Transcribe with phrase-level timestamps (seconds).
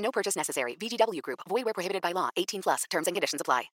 [0.00, 0.76] No purchase necessary.
[0.76, 1.40] VGW Group.
[1.48, 2.30] Void where prohibited by law.
[2.36, 2.84] 18 plus.
[2.90, 3.70] Terms and conditions apply.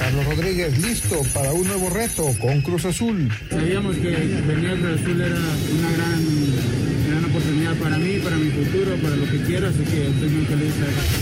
[0.00, 3.30] Carlos Rodríguez listo para un nuevo reto con Cruz Azul.
[3.50, 6.24] Sabíamos que venir Cruz Azul era una gran,
[7.06, 10.46] gran oportunidad para mí, para mi futuro, para lo que quiero, así que estoy muy
[10.46, 10.72] feliz.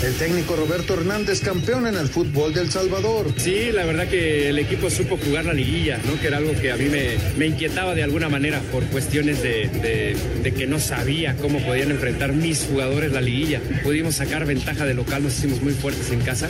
[0.05, 3.33] El técnico Roberto Hernández, campeón en el fútbol del Salvador.
[3.37, 6.21] Sí, la verdad que el equipo supo jugar la liguilla, ¿no?
[6.21, 9.69] que era algo que a mí me, me inquietaba de alguna manera por cuestiones de,
[9.69, 13.61] de, de, que no sabía cómo podían enfrentar mis jugadores la liguilla.
[13.83, 16.49] Pudimos sacar ventaja de local, nos hicimos muy fuertes en casa.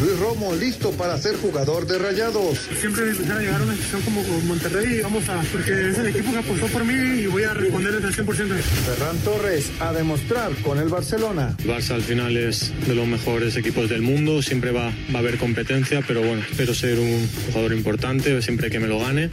[0.00, 2.58] Luis Romo listo para ser jugador de Rayados.
[2.80, 6.32] Siempre empezar a llegar a una situación como Monterrey, vamos a, porque es el equipo
[6.32, 8.24] que apostó por mí y voy a responderles al 100%.
[8.26, 11.56] Ferran Torres a demostrar con el Barcelona.
[11.64, 15.38] Barça al final es de los mejores equipos del mundo, siempre va, va a haber
[15.38, 19.30] competencia, pero bueno, espero ser un jugador importante siempre que me lo gane.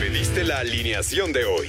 [0.00, 1.68] Pediste la alineación de hoy.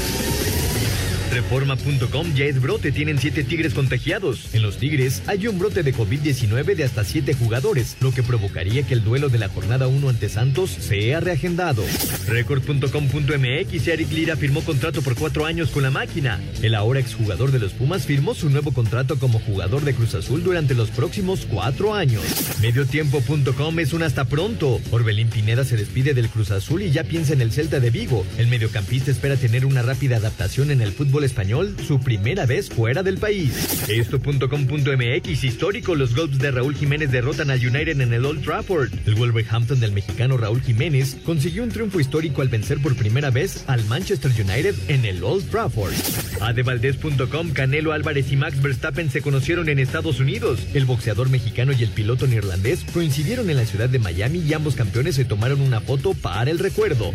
[1.31, 4.53] Reforma.com ya es brote, tienen siete tigres contagiados.
[4.53, 8.83] En los tigres hay un brote de COVID-19 de hasta siete jugadores, lo que provocaría
[8.83, 11.83] que el duelo de la jornada 1 ante Santos sea reagendado.
[12.27, 16.41] Record.com.mx, Eric Lira firmó contrato por cuatro años con la máquina.
[16.61, 20.43] El ahora exjugador de los Pumas firmó su nuevo contrato como jugador de Cruz Azul
[20.43, 22.23] durante los próximos cuatro años.
[22.61, 24.81] Mediotiempo.com es un hasta pronto.
[24.91, 28.25] Orbelín Pineda se despide del Cruz Azul y ya piensa en el Celta de Vigo.
[28.37, 33.03] El mediocampista espera tener una rápida adaptación en el fútbol español, su primera vez fuera
[33.03, 33.87] del país.
[33.89, 38.91] Esto.com.mx histórico, los Golfs de Raúl Jiménez derrotan al United en el Old Trafford.
[39.05, 43.63] El Wolverhampton del mexicano Raúl Jiménez consiguió un triunfo histórico al vencer por primera vez
[43.67, 45.93] al Manchester United en el Old Trafford.
[46.41, 50.59] Adevaldez.com, Canelo Álvarez y Max Verstappen se conocieron en Estados Unidos.
[50.73, 54.75] El boxeador mexicano y el piloto neerlandés coincidieron en la ciudad de Miami y ambos
[54.75, 57.13] campeones se tomaron una foto para el recuerdo.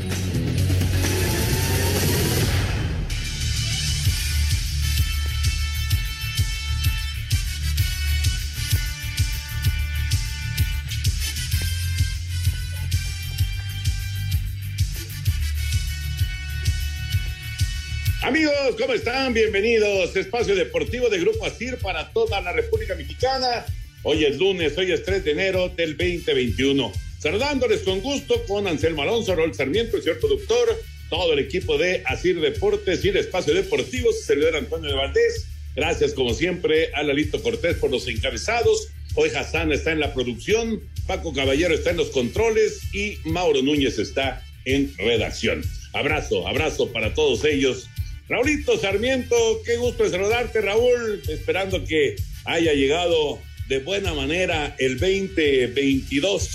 [18.36, 19.32] Amigos, ¿cómo están?
[19.32, 20.14] Bienvenidos.
[20.14, 23.64] Espacio Deportivo de Grupo ASIR para toda la República Mexicana.
[24.02, 26.92] Hoy es lunes, hoy es 3 de enero del 2021.
[27.18, 30.68] Saludándoles con gusto con Anselmo Alonso, Rol Sarmiento, el señor productor,
[31.08, 35.46] todo el equipo de Asir Deportes y el Espacio Deportivo, su servidor Antonio de Valdés.
[35.74, 38.90] Gracias, como siempre, a Lalito Cortés por los encabezados.
[39.14, 43.98] Hoy Hassan está en la producción, Paco Caballero está en los controles y Mauro Núñez
[43.98, 45.64] está en redacción.
[45.94, 47.88] Abrazo, abrazo para todos ellos.
[48.28, 51.22] Raulito Sarmiento, qué gusto saludarte, Raúl.
[51.28, 53.38] Esperando que haya llegado
[53.68, 56.50] de buena manera el 2022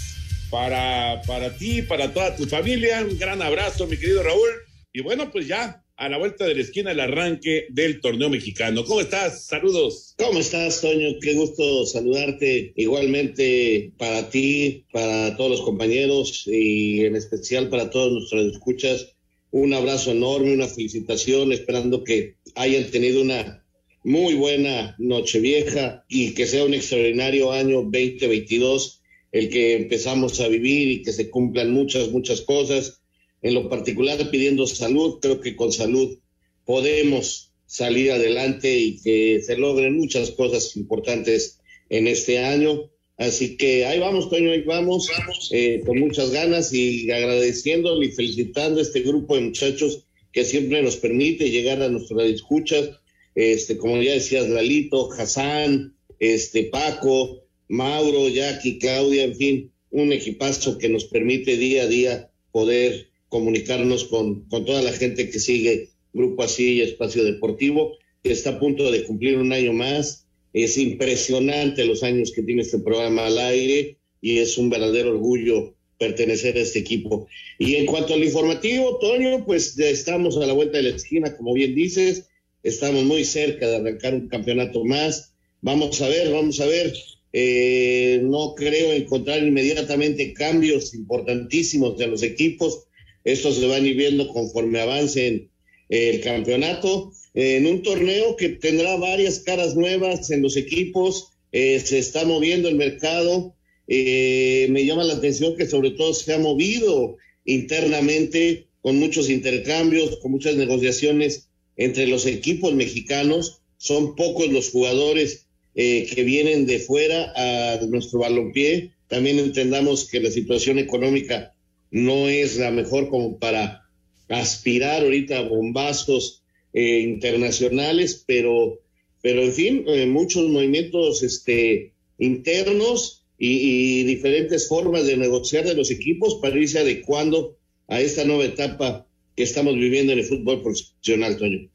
[0.50, 3.06] para, para ti, para toda tu familia.
[3.10, 4.50] Un gran abrazo, mi querido Raúl.
[4.92, 8.84] Y bueno, pues ya a la vuelta de la esquina el arranque del torneo mexicano.
[8.84, 9.46] ¿Cómo estás?
[9.46, 10.14] Saludos.
[10.18, 11.20] ¿Cómo estás, Toño?
[11.22, 12.74] Qué gusto saludarte.
[12.76, 19.16] Igualmente para ti, para todos los compañeros y en especial para todos nuestros escuchas.
[19.52, 23.64] Un abrazo enorme, una felicitación, esperando que hayan tenido una
[24.04, 29.02] muy buena Nochevieja y que sea un extraordinario año 2022,
[29.32, 33.02] el que empezamos a vivir y que se cumplan muchas, muchas cosas.
[33.42, 36.18] En lo particular pidiendo salud, creo que con salud
[36.66, 41.60] podemos salir adelante y que se logren muchas cosas importantes
[41.90, 42.90] en este año.
[43.22, 45.08] Así que ahí vamos, Toño, ahí vamos,
[45.52, 50.82] eh, con muchas ganas y agradeciéndole y felicitando a este grupo de muchachos que siempre
[50.82, 52.90] nos permite llegar a nuestras escuchas,
[53.36, 60.80] este, como ya decías, Lalito, Hassan, este, Paco, Mauro, Jackie, Claudia, en fin, un equipazo
[60.80, 65.90] que nos permite día a día poder comunicarnos con, con toda la gente que sigue
[66.12, 70.26] Grupo Así y Espacio Deportivo, que está a punto de cumplir un año más.
[70.54, 75.76] Es impresionante los años que tiene este programa al aire y es un verdadero orgullo
[75.98, 77.28] pertenecer a este equipo.
[77.60, 81.38] Y en cuanto al informativo, Toño, pues ya estamos a la vuelta de la esquina,
[81.38, 82.28] como bien dices,
[82.64, 85.34] estamos muy cerca de arrancar un campeonato más.
[85.62, 86.94] Vamos a ver, vamos a ver.
[87.34, 92.88] Eh, no creo encontrar inmediatamente cambios importantísimos de los equipos.
[93.24, 95.50] Estos se van a ir viendo conforme avancen
[95.90, 97.14] el campeonato.
[97.34, 102.68] En un torneo que tendrá varias caras nuevas en los equipos, eh, se está moviendo
[102.68, 103.56] el mercado.
[103.88, 110.18] Eh, me llama la atención que sobre todo se ha movido internamente con muchos intercambios,
[110.18, 113.62] con muchas negociaciones entre los equipos mexicanos.
[113.78, 118.92] Son pocos los jugadores eh, que vienen de fuera a nuestro balompié.
[119.08, 121.54] También entendamos que la situación económica
[121.92, 123.90] no es la mejor como para
[124.30, 126.41] aspirar ahorita a bombazos
[126.74, 128.80] eh, internacionales, pero,
[129.22, 135.90] pero en fin, eh, muchos movimientos este, internos y, diferentes formas de negociar de los
[135.90, 137.58] equipos para irse adecuando
[137.88, 141.70] a esta nueva etapa que estamos viviendo en el fútbol profesional, Toño.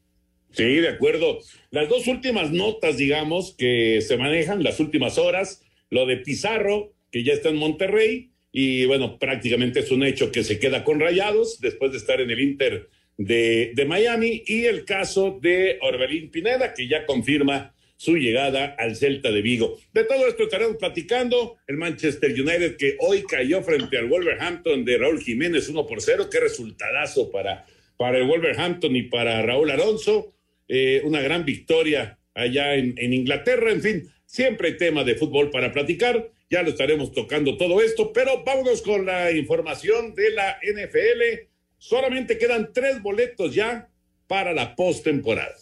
[0.51, 1.39] Sí, de acuerdo.
[1.71, 7.23] Las dos últimas notas, digamos, que se manejan, las últimas horas, lo de Pizarro, que
[7.23, 11.59] ya está en Monterrey, y bueno, prácticamente es un hecho que se queda con Rayados
[11.59, 16.87] después de estar en el Inter de, Miami, y el caso de Orbelín Pineda, que
[16.87, 19.79] ya confirma su llegada al Celta de Vigo.
[19.91, 21.57] De todo esto estaremos platicando.
[21.65, 26.29] El Manchester United que hoy cayó frente al Wolverhampton de Raúl Jiménez 1 por 0.
[26.31, 27.65] Qué resultadazo para,
[27.97, 30.35] para el Wolverhampton y para Raúl Alonso.
[30.67, 33.71] Eh, una gran victoria allá en, en Inglaterra.
[33.71, 36.29] En fin, siempre hay tema de fútbol para platicar.
[36.51, 41.46] Ya lo estaremos tocando todo esto, pero vámonos con la información de la NFL.
[41.77, 43.89] Solamente quedan tres boletos ya
[44.27, 45.55] para la postemporada.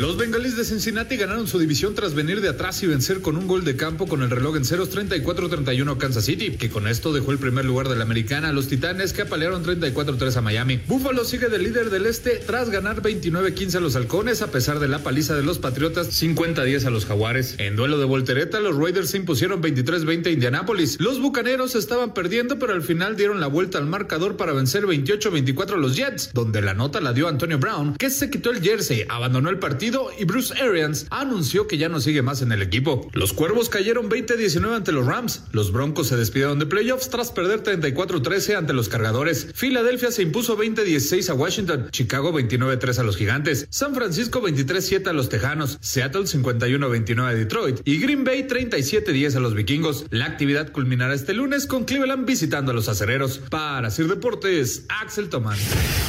[0.00, 3.46] Los bengalíes de Cincinnati ganaron su división tras venir de atrás y vencer con un
[3.46, 7.12] gol de campo con el reloj en ceros 34-31 a Kansas City, que con esto
[7.12, 10.80] dejó el primer lugar de la americana a los Titanes que apalearon 34-3 a Miami.
[10.86, 14.88] Buffalo sigue de líder del este tras ganar 29-15 a los Halcones a pesar de
[14.88, 17.56] la paliza de los Patriotas 50-10 a los Jaguares.
[17.58, 20.98] En duelo de voltereta, los Raiders se impusieron 23-20 a Indianápolis.
[20.98, 25.74] Los Bucaneros estaban perdiendo, pero al final dieron la vuelta al marcador para vencer 28-24
[25.74, 29.04] a los Jets, donde la nota la dio Antonio Brown, que se quitó el jersey,
[29.06, 33.10] abandonó el partido y Bruce Arians anunció que ya no sigue más en el equipo.
[33.12, 35.44] Los Cuervos cayeron 20-19 ante los Rams.
[35.52, 39.48] Los Broncos se despidieron de playoffs tras perder 34-13 ante los Cargadores.
[39.54, 41.88] Filadelfia se impuso 20-16 a Washington.
[41.90, 43.66] Chicago 29-3 a los Gigantes.
[43.70, 45.78] San Francisco 23-7 a los Tejanos.
[45.80, 47.80] Seattle 51-29 a Detroit.
[47.84, 50.06] Y Green Bay 37-10 a los Vikingos.
[50.10, 53.38] La actividad culminará este lunes con Cleveland visitando a los acereros.
[53.50, 55.58] Para Sir Deportes, Axel Tomán.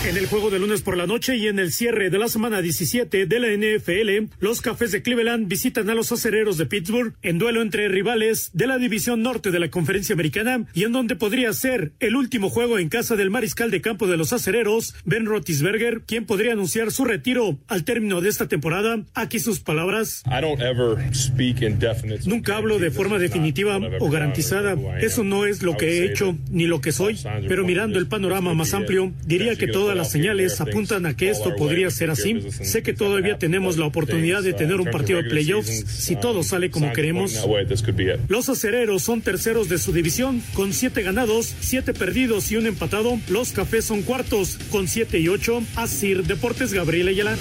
[0.07, 2.61] En el juego de lunes por la noche y en el cierre de la semana
[2.61, 7.37] 17 de la NFL, los Cafés de Cleveland visitan a los acereros de Pittsburgh en
[7.37, 11.53] duelo entre rivales de la división norte de la conferencia americana y en donde podría
[11.53, 16.01] ser el último juego en casa del mariscal de campo de los acereros, Ben Roethlisberger,
[16.01, 19.01] quien podría anunciar su retiro al término de esta temporada.
[19.13, 20.23] Aquí sus palabras.
[22.25, 24.75] Nunca hablo de forma definitiva o garantizada.
[24.99, 28.53] Eso no es lo que he hecho ni lo que soy, pero mirando el panorama
[28.53, 32.41] más amplio, diría que todas las señales apuntan a que esto podría ser así.
[32.51, 36.71] Sé que todavía tenemos la oportunidad de tener un partido de playoffs si todo sale
[36.71, 37.45] como queremos.
[38.27, 43.19] Los acereros son terceros de su división con siete ganados, siete perdidos y un empatado.
[43.29, 45.61] Los cafés son cuartos con siete y ocho.
[45.75, 47.37] Asir Deportes Gabriel Ayala.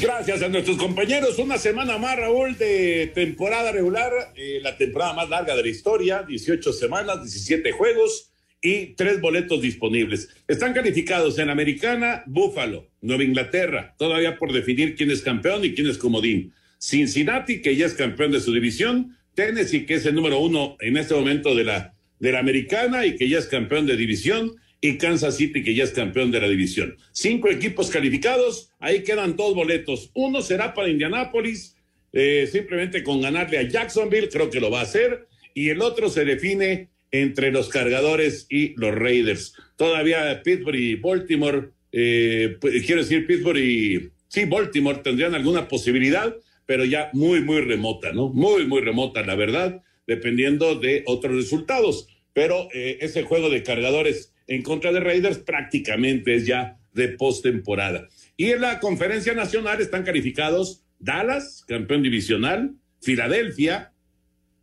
[0.00, 1.38] Gracias a nuestros compañeros.
[1.38, 6.22] Una semana más, Raúl, de temporada regular, eh, la temporada más larga de la historia,
[6.22, 8.35] 18 semanas, 17 juegos
[8.66, 10.28] y tres boletos disponibles.
[10.48, 15.86] Están calificados en Americana, Buffalo, Nueva Inglaterra, todavía por definir quién es campeón y quién
[15.86, 16.52] es comodín.
[16.80, 20.96] Cincinnati, que ya es campeón de su división, Tennessee, que es el número uno en
[20.96, 24.98] este momento de la, de la Americana y que ya es campeón de división, y
[24.98, 26.96] Kansas City, que ya es campeón de la división.
[27.12, 30.10] Cinco equipos calificados, ahí quedan dos boletos.
[30.14, 31.76] Uno será para Indianápolis,
[32.12, 36.10] eh, simplemente con ganarle a Jacksonville, creo que lo va a hacer, y el otro
[36.10, 39.54] se define entre los cargadores y los Raiders.
[39.76, 46.34] Todavía Pittsburgh y Baltimore, eh, quiero decir Pittsburgh y sí, Baltimore tendrían alguna posibilidad,
[46.66, 48.28] pero ya muy, muy remota, ¿no?
[48.28, 52.08] Muy, muy remota, la verdad, dependiendo de otros resultados.
[52.32, 58.08] Pero eh, ese juego de cargadores en contra de Raiders prácticamente es ya de postemporada.
[58.36, 63.92] Y en la conferencia nacional están calificados Dallas, campeón divisional, Filadelfia,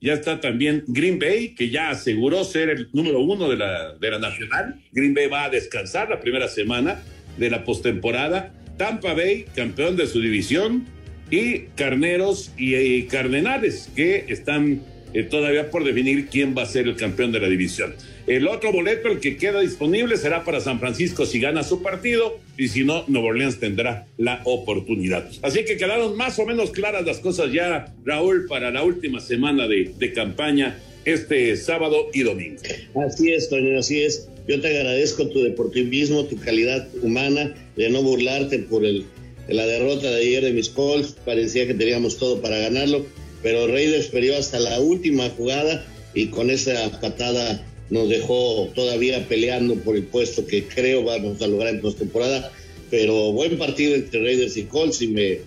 [0.04, 4.12] ya está también Green Bay, que ya aseguró ser el número uno de la, de
[4.12, 4.76] la nacional.
[4.92, 7.02] Green Bay va a descansar la primera semana
[7.38, 8.54] de la postemporada.
[8.78, 10.86] Tampa Bay, campeón de su división,
[11.32, 14.82] y Carneros y, Cardenales, que están
[15.14, 17.96] eh, todavía por definir quién va a ser el campeón de la división.
[18.26, 22.40] El otro boleto, el que queda disponible, será para San Francisco si gana su partido
[22.58, 25.30] y si no, Nuevo Orleans tendrá la oportunidad.
[25.42, 29.68] Así que quedaron más o menos claras las cosas ya, Raúl, para la última semana
[29.68, 32.62] de, de campaña este sábado y domingo.
[33.06, 34.30] Así es, Toño, así es.
[34.48, 39.06] Yo te agradezco tu deportivismo, tu calidad humana, de no burlarte por el,
[39.48, 41.16] la derrota de ayer de mis Colts.
[41.26, 43.06] Parecía que teníamos todo para ganarlo,
[43.42, 49.76] pero Raiders perdió hasta la última jugada y con esa patada nos dejó todavía peleando
[49.76, 52.52] por el puesto que creo vamos a lograr en postemporada.
[52.90, 55.40] Pero buen partido entre Raiders y Colts y me,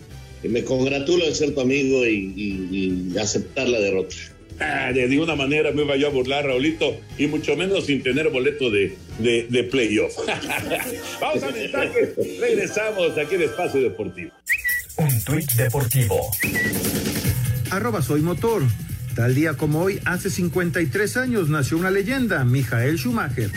[0.42, 2.32] me congratulo de ser tu amigo y,
[3.12, 4.14] y aceptar la derrota.
[4.60, 8.30] Ah, de ninguna manera me iba yo a burlar, Raulito, y mucho menos sin tener
[8.30, 10.16] boleto de, de, de playoff.
[11.20, 12.10] Vamos a mensajes,
[12.40, 14.30] regresamos aquí en Espacio Deportivo.
[14.96, 16.30] Un tuit deportivo.
[17.70, 18.62] Arroba soy motor.
[19.16, 23.50] Tal día como hoy, hace 53 años, nació una leyenda, Michael Schumacher.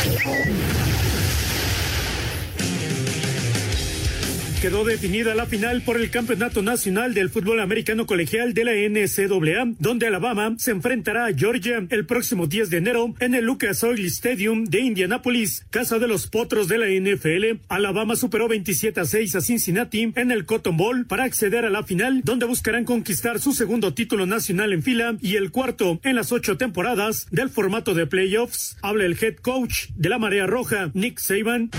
[4.61, 9.75] Quedó definida la final por el Campeonato Nacional del Fútbol Americano Colegial de la NCAA,
[9.79, 14.05] donde Alabama se enfrentará a Georgia el próximo 10 de enero en el Lucas Oil
[14.07, 17.61] Stadium de Indianapolis, casa de los potros de la NFL.
[17.69, 21.83] Alabama superó 27 a 6 a Cincinnati en el Cotton Bowl para acceder a la
[21.83, 26.33] final, donde buscarán conquistar su segundo título nacional en fila y el cuarto en las
[26.33, 28.75] ocho temporadas del formato de playoffs.
[28.81, 31.71] Habla el head coach de la Marea Roja, Nick Saban.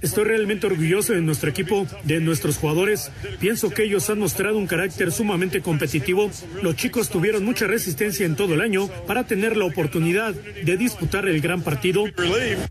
[0.00, 1.71] Estoy realmente orgulloso de nuestro equipo
[2.04, 3.10] de nuestros jugadores.
[3.40, 6.30] Pienso que ellos han mostrado un carácter sumamente competitivo.
[6.62, 11.26] Los chicos tuvieron mucha resistencia en todo el año para tener la oportunidad de disputar
[11.26, 12.04] el gran partido.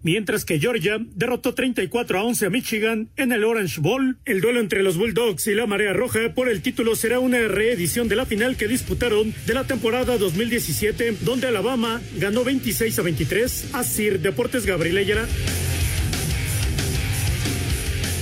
[0.04, 4.18] Mientras que Georgia derrotó 34 a 11 a Michigan en el Orange Bowl.
[4.26, 8.08] El duelo entre los Bulldogs y la Marea Roja por el título será una reedición
[8.08, 13.66] de la final que disputaron de la temporada 2017, donde Alabama ganó 26 a 23
[13.74, 15.28] a Sir Deportes Gabriel Ayala.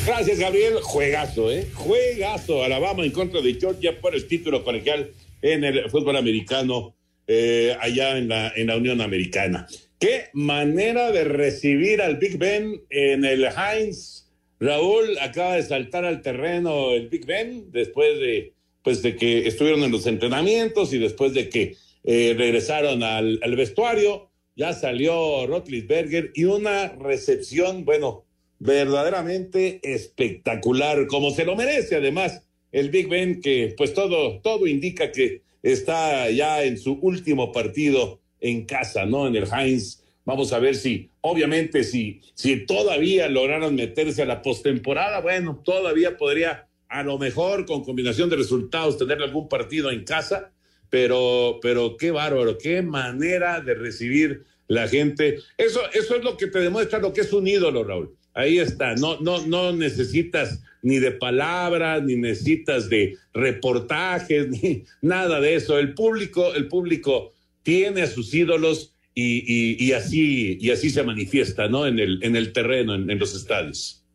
[0.05, 0.75] Gracias, Gabriel.
[0.81, 1.67] Juegazo, ¿eh?
[1.73, 2.63] Juegazo.
[2.63, 6.95] Alabama en contra de Georgia por el título colegial en el fútbol americano
[7.27, 9.67] eh, allá en la, en la Unión Americana.
[9.99, 14.27] Qué manera de recibir al Big Ben en el Heinz.
[14.59, 18.53] Raúl acaba de saltar al terreno el Big Ben después de,
[18.83, 23.55] pues, de que estuvieron en los entrenamientos y después de que eh, regresaron al, al
[23.55, 24.29] vestuario.
[24.55, 28.25] Ya salió Rotlisberger y una recepción, bueno,
[28.59, 35.11] verdaderamente espectacular, como se lo merece además el Big Ben, que pues todo, todo indica
[35.11, 39.27] que está ya en su último partido en casa, ¿no?
[39.27, 40.03] En el Heinz.
[40.25, 46.17] Vamos a ver si, obviamente, si, si todavía lograron meterse a la postemporada, bueno, todavía
[46.17, 50.51] podría, a lo mejor, con combinación de resultados, tener algún partido en casa,
[50.89, 55.39] pero, pero qué bárbaro, qué manera de recibir la gente.
[55.57, 58.15] Eso, eso es lo que te demuestra lo que es un ídolo, Raúl.
[58.39, 65.41] Ahí está, no, no, no necesitas ni de palabras, ni necesitas de reportajes, ni nada
[65.41, 65.77] de eso.
[65.77, 71.67] El público, el público tiene a sus ídolos y, y, así, y así se manifiesta,
[71.67, 71.85] ¿no?
[71.85, 74.05] En el, en el terreno, en, los estadios.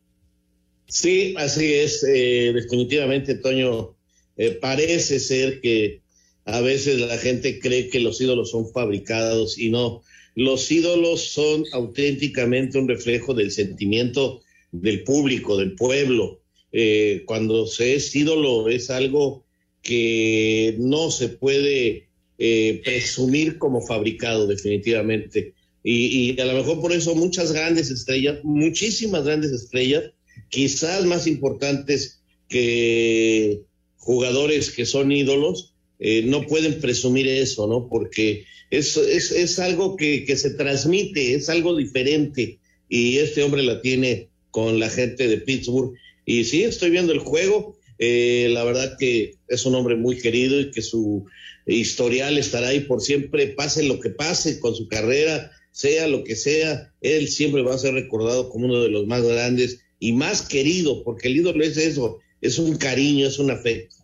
[0.87, 2.03] Sí, así es.
[2.03, 3.95] Eh, definitivamente, Toño,
[4.37, 6.01] eh, parece ser que
[6.45, 10.01] a veces la gente cree que los ídolos son fabricados y no.
[10.35, 16.41] Los ídolos son auténticamente un reflejo del sentimiento del público, del pueblo.
[16.71, 19.45] Eh, cuando se es ídolo es algo
[19.81, 25.53] que no se puede eh, presumir como fabricado definitivamente.
[25.83, 30.11] Y, y, a lo mejor por eso muchas grandes estrellas, muchísimas grandes estrellas,
[30.49, 33.61] quizás más importantes que
[33.97, 37.87] jugadores que son ídolos, eh, no pueden presumir eso, ¿no?
[37.87, 42.59] Porque es, es, es algo que, que, se transmite, es algo diferente
[42.89, 45.93] y este hombre la tiene con la gente de Pittsburgh.
[46.25, 50.59] Y sí, estoy viendo el juego, eh, la verdad que es un hombre muy querido
[50.59, 51.25] y que su
[51.65, 56.35] historial estará ahí por siempre, pase lo que pase con su carrera, sea lo que
[56.35, 60.41] sea, él siempre va a ser recordado como uno de los más grandes y más
[60.41, 63.95] querido, porque el ídolo es eso, es un cariño, es un afecto.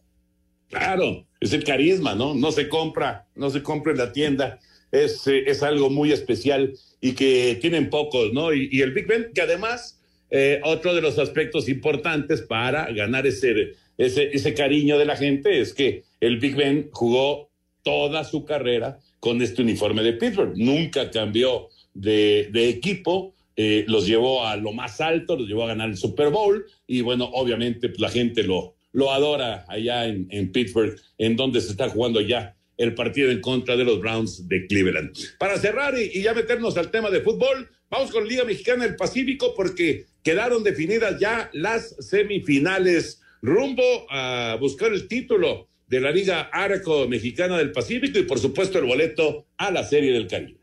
[0.70, 2.34] Claro, es el carisma, ¿no?
[2.34, 4.60] No se compra, no se compra en la tienda.
[4.92, 8.54] Es, eh, es algo muy especial y que tienen pocos, ¿no?
[8.54, 13.74] Y, el Big Ben, que además, eh, otro de los aspectos importantes para ganar ese
[13.98, 17.50] ese, ese cariño de la gente es que el Big Ben jugó
[17.84, 20.54] toda su carrera con este uniforme de Pittsburgh.
[20.56, 25.68] Nunca cambió de, de equipo, eh, los llevó a lo más alto, los llevó a
[25.68, 30.28] ganar el Super Bowl y bueno, obviamente pues, la gente lo, lo adora allá en,
[30.32, 34.48] en Pittsburgh, en donde se está jugando ya el partido en contra de los Browns
[34.48, 35.16] de Cleveland.
[35.38, 38.96] Para cerrar y, y, ya meternos al tema de fútbol, vamos con Liga Mexicana del
[38.96, 46.50] Pacífico porque quedaron definidas ya las semifinales rumbo a buscar el título de la Liga
[46.54, 50.61] Arco Mexicana del Pacífico y por supuesto el boleto a la Serie del Caribe.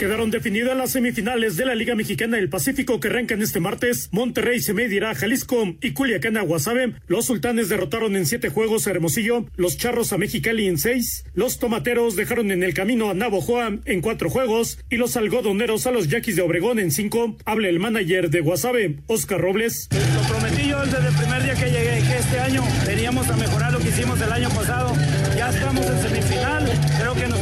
[0.00, 4.08] Quedaron definidas las semifinales de la Liga Mexicana del Pacífico que arrancan este martes.
[4.12, 6.94] Monterrey se medirá a Jalisco y Culiacán a Guasave.
[7.06, 11.58] Los sultanes derrotaron en siete juegos a Hermosillo, los charros a Mexicali en seis, los
[11.58, 16.08] tomateros dejaron en el camino a Navojoa en cuatro juegos y los algodoneros a los
[16.08, 17.36] yaquis de Obregón en cinco.
[17.44, 19.90] Habla el manager de Guasave, Oscar Robles.
[19.90, 23.70] Lo prometí yo desde el primer día que llegué, que este año veníamos a mejorar
[23.70, 24.94] lo que hicimos el año pasado.
[25.36, 26.64] Ya estamos en semifinal,
[26.98, 27.39] creo que nos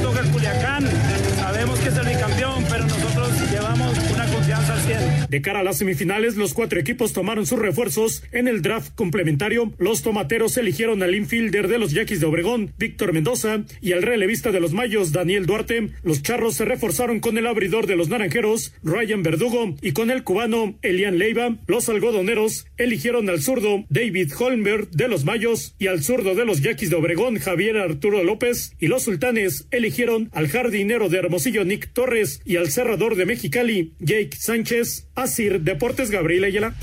[5.28, 9.73] De cara a las semifinales, los cuatro equipos tomaron sus refuerzos en el draft complementario.
[9.78, 14.52] Los tomateros eligieron al infielder de los Yaquis de Obregón, Víctor Mendoza, y al relevista
[14.52, 15.90] de los Mayos, Daniel Duarte.
[16.02, 20.25] Los charros se reforzaron con el abridor de los naranjeros, Ryan Verdugo, y con el
[20.25, 21.56] cubano, Elian Leiva.
[21.66, 26.62] Los algodoneros eligieron al zurdo, David Holmberg de los Mayos, y al zurdo de los
[26.62, 28.75] Yaquis de Obregón, Javier Arturo López.
[28.78, 33.92] Y los sultanes eligieron al jardinero de Hermosillo, Nick Torres, y al cerrador de Mexicali,
[33.99, 35.08] Jake Sánchez.
[35.23, 36.75] Asir Deportes, Gabriel Ayala.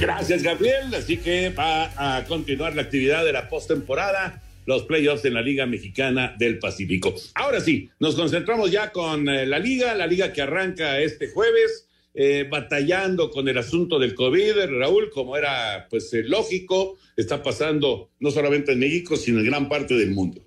[0.00, 0.94] Gracias, Gabriel.
[0.94, 5.66] Así que va a continuar la actividad de la postemporada, los playoffs en la Liga
[5.66, 7.14] Mexicana del Pacífico.
[7.34, 11.86] Ahora sí, nos concentramos ya con eh, la Liga, la Liga que arranca este jueves,
[12.14, 18.10] eh, batallando con el asunto del COVID, Raúl, como era pues eh, lógico, está pasando
[18.20, 20.42] no solamente en México, sino en gran parte del mundo.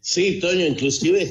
[0.00, 1.30] Sí, Toño, inclusive,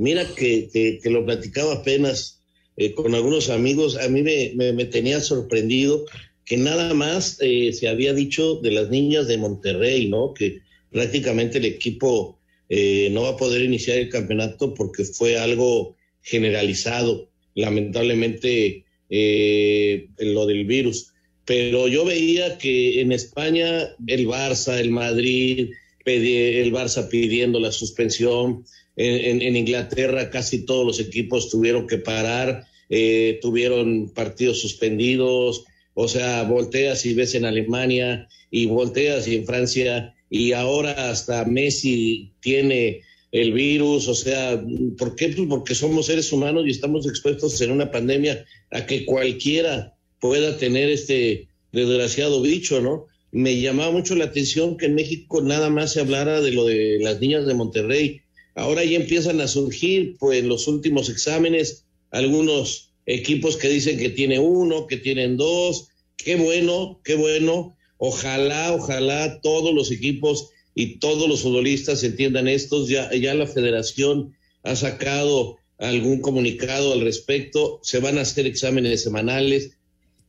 [0.00, 2.40] mira que, que, lo platicaba apenas
[2.76, 6.06] eh, con algunos amigos, a mí me, me, me tenía sorprendido
[6.50, 10.34] que nada más eh, se había dicho de las niñas de Monterrey, ¿no?
[10.34, 15.94] Que prácticamente el equipo eh, no va a poder iniciar el campeonato porque fue algo
[16.22, 21.12] generalizado, lamentablemente eh, lo del virus.
[21.44, 25.70] Pero yo veía que en España el Barça, el Madrid,
[26.04, 28.64] el Barça pidiendo la suspensión,
[29.00, 36.42] en, Inglaterra casi todos los equipos tuvieron que parar, eh, tuvieron partidos suspendidos, o sea,
[36.42, 43.00] volteas y ves en Alemania y volteas y en Francia y ahora hasta Messi tiene
[43.32, 44.62] el virus, o sea,
[44.98, 45.28] ¿por qué?
[45.28, 50.56] Pues porque somos seres humanos y estamos expuestos en una pandemia a que cualquiera pueda
[50.58, 53.06] tener este desgraciado bicho, ¿no?
[53.32, 56.98] Me llamaba mucho la atención que en México nada más se hablara de lo de
[57.00, 58.22] las niñas de Monterrey.
[58.60, 64.10] Ahora ya empiezan a surgir, pues, en los últimos exámenes, algunos equipos que dicen que
[64.10, 65.88] tiene uno, que tienen dos.
[66.18, 67.74] Qué bueno, qué bueno.
[67.96, 72.86] Ojalá, ojalá todos los equipos y todos los futbolistas entiendan esto.
[72.86, 77.80] Ya, la federación ha sacado algún comunicado al respecto.
[77.82, 79.70] Se van a hacer exámenes semanales.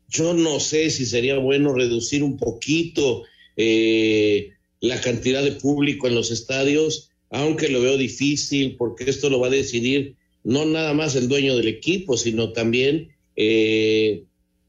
[0.08, 3.24] Yo no sé si sería bueno reducir un poquito
[3.58, 9.40] eh, la cantidad de público en los estadios, aunque lo veo difícil porque esto lo
[9.40, 14.24] va a decidir no nada más el dueño del equipo, sino también eh,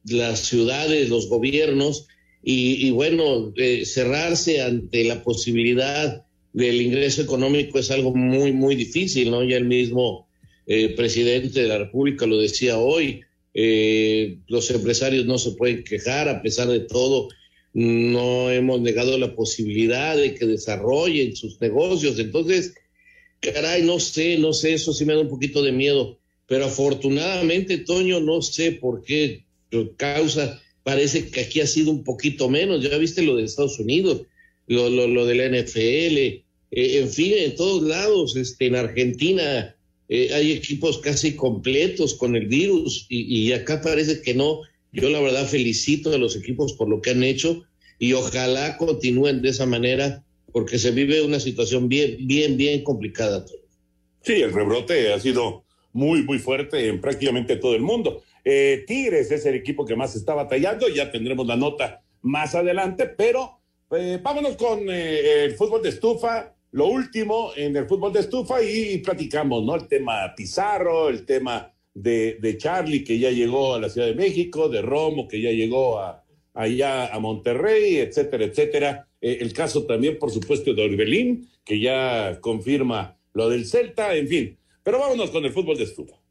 [0.04, 2.06] las ciudades, los gobiernos,
[2.44, 9.30] y, bueno, eh, cerrarse ante la posibilidad del ingreso económico es algo muy, muy difícil,
[9.30, 9.44] ¿no?
[9.44, 10.26] Ya el mismo
[10.66, 13.20] eh, presidente de la República lo decía hoy,
[14.48, 17.28] los empresarios no se pueden quejar, a pesar de todo,
[17.74, 22.74] no hemos negado la posibilidad de que desarrollen sus negocios, entonces,
[23.40, 27.78] caray, no sé, no sé, eso sí me da un poquito de miedo, pero afortunadamente,
[27.78, 29.44] Toño, no sé por qué
[29.96, 34.22] causa, parece que aquí ha sido un poquito menos, ya viste lo de Estados Unidos,
[34.66, 39.76] lo, lo, lo de la NFL, eh, en fin, en todos lados, este, en Argentina
[40.08, 44.60] eh, hay equipos casi completos con el virus y, y acá parece que no.
[44.92, 47.64] Yo la verdad felicito a los equipos por lo que han hecho
[47.98, 53.44] y ojalá continúen de esa manera porque se vive una situación bien, bien, bien complicada.
[54.20, 58.22] Sí, el rebrote ha sido muy, muy fuerte en prácticamente todo el mundo.
[58.44, 63.06] Eh, Tigres es el equipo que más está batallando, ya tendremos la nota más adelante,
[63.06, 68.20] pero eh, vámonos con eh, el fútbol de estufa, lo último en el fútbol de
[68.20, 69.74] estufa y platicamos, ¿no?
[69.74, 74.14] El tema Pizarro, el tema de, de Charlie, que ya llegó a la Ciudad de
[74.14, 76.24] México, de Romo, que ya llegó a,
[76.54, 79.08] allá a Monterrey, etcétera, etcétera.
[79.20, 84.28] Eh, el caso también, por supuesto, de Orbelín, que ya confirma lo del Celta, en
[84.28, 84.58] fin.
[84.82, 86.21] Pero vámonos con el fútbol de estufa.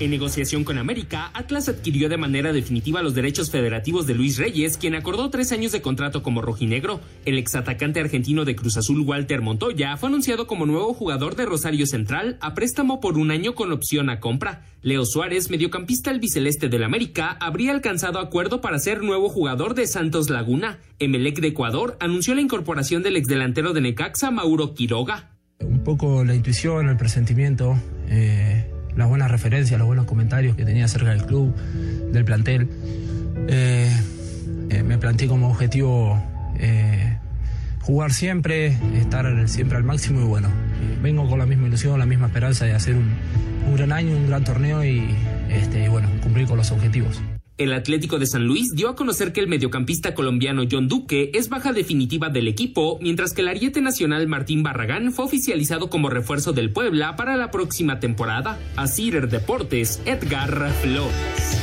[0.00, 4.76] En negociación con América, Atlas adquirió de manera definitiva los derechos federativos de Luis Reyes,
[4.76, 7.00] quien acordó tres años de contrato como rojinegro.
[7.24, 11.86] El exatacante argentino de Cruz Azul, Walter Montoya, fue anunciado como nuevo jugador de Rosario
[11.86, 14.64] Central a préstamo por un año con opción a compra.
[14.82, 20.28] Leo Suárez, mediocampista albiceleste del América, habría alcanzado acuerdo para ser nuevo jugador de Santos
[20.28, 20.80] Laguna.
[20.98, 25.30] Emelec de Ecuador anunció la incorporación del exdelantero de Necaxa, Mauro Quiroga.
[25.60, 27.76] Un poco la intuición, el presentimiento.
[28.08, 31.54] Eh las buenas referencias, los buenos comentarios que tenía acerca del club,
[32.12, 32.68] del plantel.
[33.48, 33.90] Eh,
[34.70, 36.22] eh, me planteé como objetivo
[36.58, 37.18] eh,
[37.82, 40.48] jugar siempre, estar siempre al máximo y bueno,
[41.02, 43.12] vengo con la misma ilusión, la misma esperanza de hacer un,
[43.68, 45.04] un gran año, un gran torneo y,
[45.50, 47.20] este, y bueno, cumplir con los objetivos.
[47.56, 51.48] El Atlético de San Luis dio a conocer que el mediocampista colombiano John Duque es
[51.48, 56.52] baja definitiva del equipo, mientras que el ariete nacional Martín Barragán fue oficializado como refuerzo
[56.52, 58.58] del Puebla para la próxima temporada.
[58.74, 61.60] A Cider Deportes, Edgar Flores.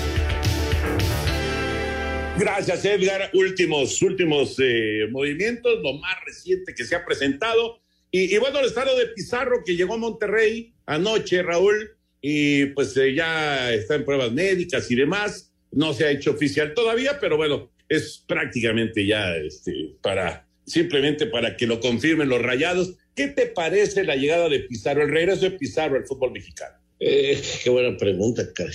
[2.39, 3.29] Gracias, Edgar.
[3.33, 7.81] Últimos, últimos eh, movimientos, lo más reciente que se ha presentado.
[8.09, 13.13] Y, bueno, el estado de Pizarro que llegó a Monterrey anoche, Raúl, y pues eh,
[13.13, 17.71] ya está en pruebas médicas y demás no se ha hecho oficial todavía, pero bueno,
[17.87, 22.95] es prácticamente ya este, para simplemente para que lo confirmen los rayados.
[23.15, 26.75] ¿Qué te parece la llegada de Pizarro, el regreso de Pizarro al fútbol mexicano?
[26.99, 28.73] Eh, qué buena pregunta, Cari.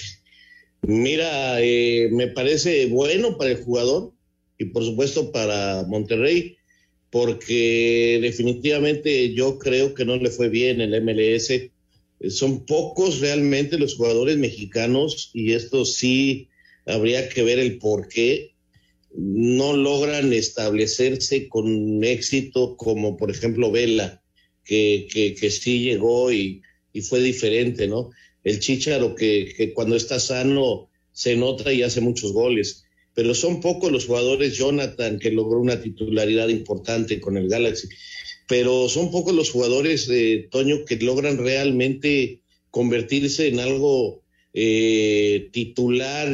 [0.83, 4.13] Mira, eh, me parece bueno para el jugador
[4.59, 6.59] y por supuesto para Monterrey,
[7.11, 11.71] porque definitivamente yo creo que no le fue bien el MLS.
[12.29, 16.49] Son pocos realmente los jugadores mexicanos y esto sí
[16.87, 18.55] habría que ver el por qué
[19.17, 24.23] no logran establecerse con éxito, como por ejemplo Vela,
[24.65, 28.11] que, que, sí llegó y, y, fue diferente, ¿no?
[28.45, 32.85] El Chicharo, que, que, cuando está sano se nota y hace muchos goles.
[33.15, 37.89] Pero son pocos los jugadores, Jonathan, que logró una titularidad importante con el Galaxy.
[38.49, 44.23] Pero son pocos los jugadores, de Toño, que logran realmente convertirse en algo
[44.53, 46.29] eh, titular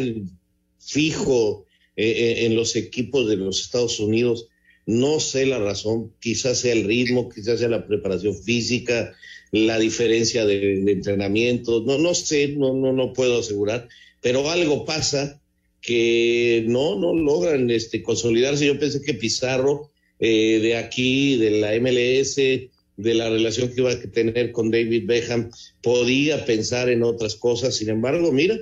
[0.93, 4.49] fijo eh, eh, en los equipos de los Estados Unidos.
[4.87, 9.15] No sé la razón, quizás sea el ritmo, quizás sea la preparación física,
[9.53, 13.89] la diferencia de, entrenamiento, no, no sé, no, no, no puedo asegurar,
[14.21, 15.41] pero algo pasa
[15.81, 18.67] que no, no logran este, consolidarse.
[18.67, 23.93] Yo pensé que Pizarro eh, de aquí, de la MLS, de la relación que iba
[23.93, 25.51] a tener con David Beckham,
[25.83, 27.77] podía pensar en otras cosas.
[27.77, 28.57] Sin embargo, mira,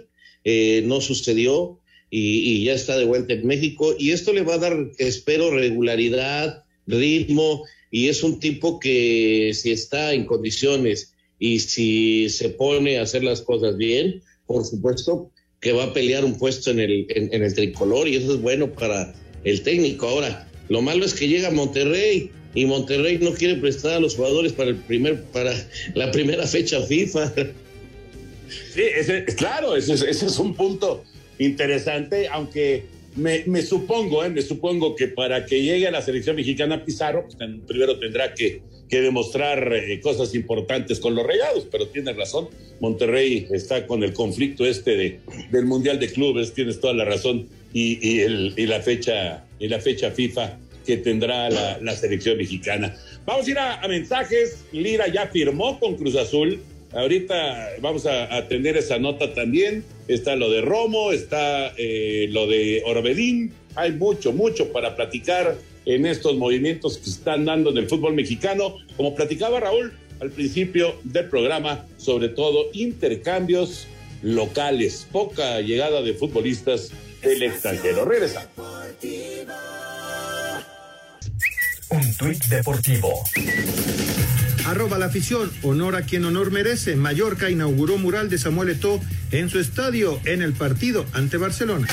[0.84, 1.79] no sucedió
[2.10, 3.94] y, ya está de vuelta en México.
[3.98, 9.70] Y esto le va a dar, espero, regularidad, ritmo, y es un tipo que si
[9.70, 15.72] está en condiciones y si se pone a hacer las cosas bien, por supuesto que
[15.72, 19.14] va a pelear un puesto en el, en, el tricolor y eso es bueno para
[19.44, 20.06] el técnico.
[20.06, 24.52] Ahora, lo malo es que llega Monterrey y Monterrey no quiere prestar a los jugadores
[24.52, 25.52] para el primer, para
[25.94, 27.32] la primera fecha FIFA.
[28.74, 31.04] Sí, ese, claro, ese, ese es un punto
[31.40, 32.84] interesante, aunque
[33.16, 37.36] me, supongo, eh, me supongo que para que llegue a la selección mexicana Pizarro, pues,
[37.66, 42.48] primero tendrá que, demostrar eh, cosas importantes con los rayados, pero tiene razón,
[42.80, 45.20] Monterrey está con el conflicto este de,
[45.52, 50.10] del Mundial de Clubes, tienes toda la razón, y, y, la, fecha, y la fecha
[50.10, 52.96] FIFA que tendrá la, la selección mexicana.
[53.24, 56.60] Vamos a ir a mensajes, Lira ya firmó con Cruz Azul,
[56.92, 59.84] Ahorita vamos a atender esa nota también.
[60.08, 63.52] Está lo de Romo, está eh, lo de Orbelín.
[63.76, 68.76] Hay mucho, mucho para platicar en estos movimientos que están dando en el fútbol mexicano.
[68.96, 73.86] Como platicaba Raúl al principio del programa, sobre todo intercambios
[74.22, 76.90] locales, poca llegada de futbolistas
[77.22, 78.04] del extranjero.
[78.04, 78.50] Regresa.
[81.90, 83.24] Un tuit deportivo
[84.66, 86.96] Arroba la afición, honor a quien honor merece.
[86.96, 91.86] Mallorca inauguró mural de Samuel Eto'o en su estadio en el partido ante Barcelona.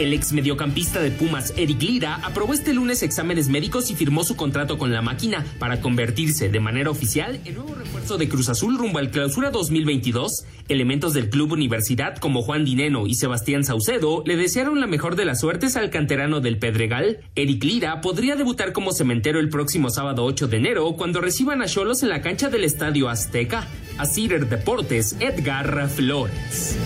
[0.00, 4.34] El ex mediocampista de Pumas, Eric Lira, aprobó este lunes exámenes médicos y firmó su
[4.34, 8.78] contrato con la máquina para convertirse de manera oficial en nuevo refuerzo de Cruz Azul
[8.78, 10.46] rumbo al clausura 2022.
[10.70, 15.26] Elementos del club Universidad como Juan Dineno y Sebastián Saucedo le desearon la mejor de
[15.26, 17.18] las suertes al canterano del Pedregal.
[17.34, 21.66] Eric Lira podría debutar como cementero el próximo sábado 8 de enero cuando reciban a
[21.66, 23.68] Cholos en la cancha del Estadio Azteca.
[23.98, 26.78] A Cider Deportes, Edgar Flores.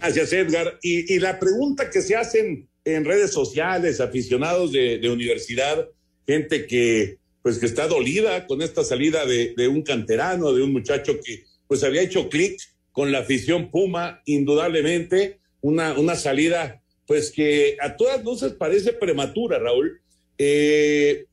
[0.00, 0.78] Gracias, Edgar.
[0.82, 5.88] Y, la pregunta que se hacen en redes sociales, aficionados de, universidad,
[6.26, 11.20] gente que pues que está dolida con esta salida de, un canterano, de un muchacho
[11.20, 12.60] que pues había hecho clic
[12.92, 19.58] con la afición Puma, indudablemente, una, una salida pues que a todas luces parece prematura,
[19.58, 20.00] Raúl.
[20.38, 21.26] Eh,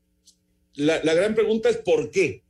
[0.74, 2.42] la, la gran pregunta es ¿por qué?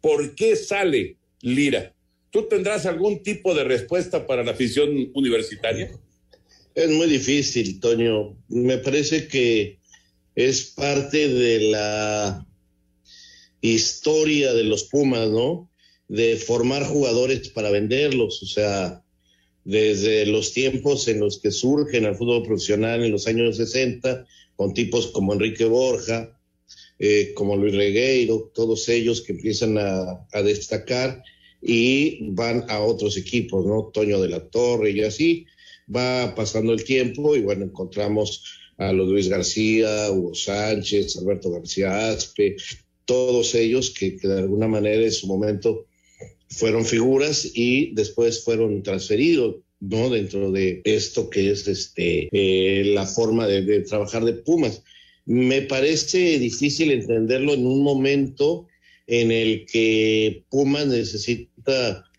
[0.00, 1.94] ¿Por qué sale Lira?
[2.30, 5.90] ¿Tú tendrás algún tipo de respuesta para la afición universitaria?
[6.74, 8.36] Es muy difícil, Toño.
[8.48, 9.78] Me parece que
[10.36, 12.46] es parte de la
[13.60, 15.68] historia de los Pumas, ¿no?
[16.08, 19.02] De formar jugadores para venderlos, o sea,
[19.64, 24.72] desde los tiempos en los que surgen el fútbol profesional en los años 60, con
[24.72, 26.38] tipos como Enrique Borja,
[27.00, 31.22] eh, como Luis Regueiro, todos ellos que empiezan a destacar
[31.62, 33.90] y van a otros equipos, ¿no?
[33.92, 35.46] Toño de la Torre y así.
[35.94, 38.44] Va pasando el tiempo y bueno, encontramos
[38.78, 42.56] a los Luis García, Hugo Sánchez, Alberto García Aspe,
[43.04, 45.86] todos ellos que, de alguna manera en su momento
[46.48, 50.08] fueron figuras y después fueron transferidos, ¿no?
[50.08, 54.82] Dentro de esto que es este, eh, la forma de, de trabajar de Pumas.
[55.26, 58.66] Me parece difícil entenderlo en un momento
[59.10, 61.49] en el que Pumas necesita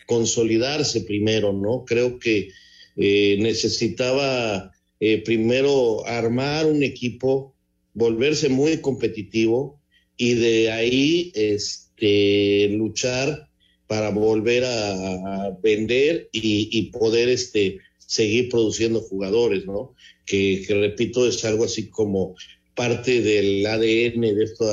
[0.06, 1.86] consolidarse primero, ¿no?
[1.86, 2.50] Creo que
[2.98, 7.56] eh, necesitaba eh, primero armar un equipo,
[7.94, 9.80] volverse muy competitivo
[10.18, 13.50] y de ahí este, luchar
[13.88, 19.96] para volver a, vender y, poder este, seguir produciendo jugadores, ¿no?
[20.26, 22.36] Que, que, repito, es algo así como
[22.76, 24.66] parte del ADN de este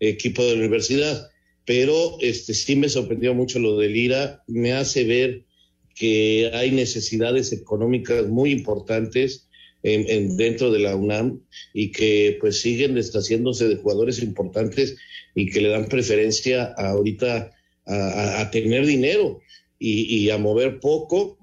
[0.00, 1.30] equipo de la universidad
[1.70, 5.44] pero este, sí me sorprendió mucho lo del IRA, me hace ver
[5.94, 9.48] que hay necesidades económicas muy importantes
[9.84, 14.96] en, dentro de la UNAM y que pues siguen deshaciéndose de jugadores importantes
[15.36, 17.52] y que le dan preferencia ahorita
[17.86, 19.40] a, tener dinero
[19.78, 21.38] y, y, a mover poco.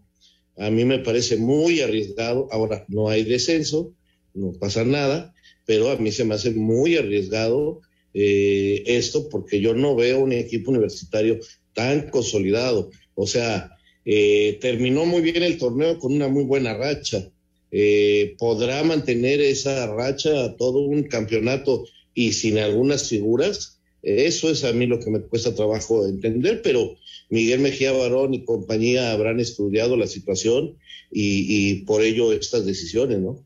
[0.57, 2.49] A mí me parece muy arriesgado.
[2.51, 3.93] Ahora, no hay descenso,
[4.33, 5.33] no pasa nada,
[5.65, 7.79] pero a mí se me hace muy arriesgado
[8.19, 11.39] eh, esto porque yo no veo un equipo universitario
[11.73, 12.89] tan consolidado.
[13.13, 17.30] O sea, eh, terminó muy bien el torneo con una muy buena racha.
[17.69, 23.80] Eh, podrá mantener esa racha todo un campeonato y sin algunas figuras.
[24.01, 26.97] Eso es a mí lo que me cuesta trabajo entender, pero
[27.30, 30.75] Miguel Mejía Barón y compañía habrán estudiado la situación
[31.12, 33.45] y, y por ello estas decisiones, ¿no?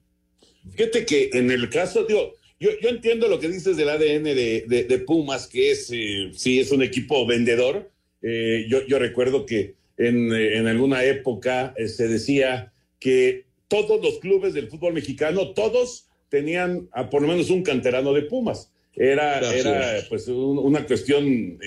[0.77, 4.85] Fíjate que en el caso, digo, yo, yo entiendo lo que dices del ADN de,
[4.87, 7.89] de, Pumas, que es, eh, sí, es un equipo vendedor.
[8.21, 14.19] Eh, yo, yo, recuerdo que en, eh, en alguna época se decía que todos los
[14.19, 18.71] clubes del fútbol mexicano, todos tenían a, por lo menos un canterano de Pumas.
[18.95, 21.57] Era, era pues una cuestión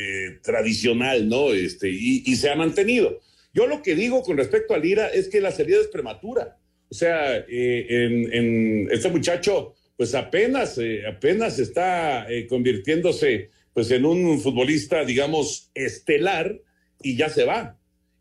[0.42, 1.52] tradicional, ¿no?
[1.52, 3.18] Este, y, y, se ha mantenido.
[3.52, 6.58] Yo lo que digo con respecto a Lira es que la salida es prematura.
[6.88, 14.04] O sea, en, en, este muchacho pues apenas, eh, apenas está eh, convirtiéndose pues en
[14.04, 16.60] un futbolista, digamos, estelar
[17.02, 17.76] y ya se va.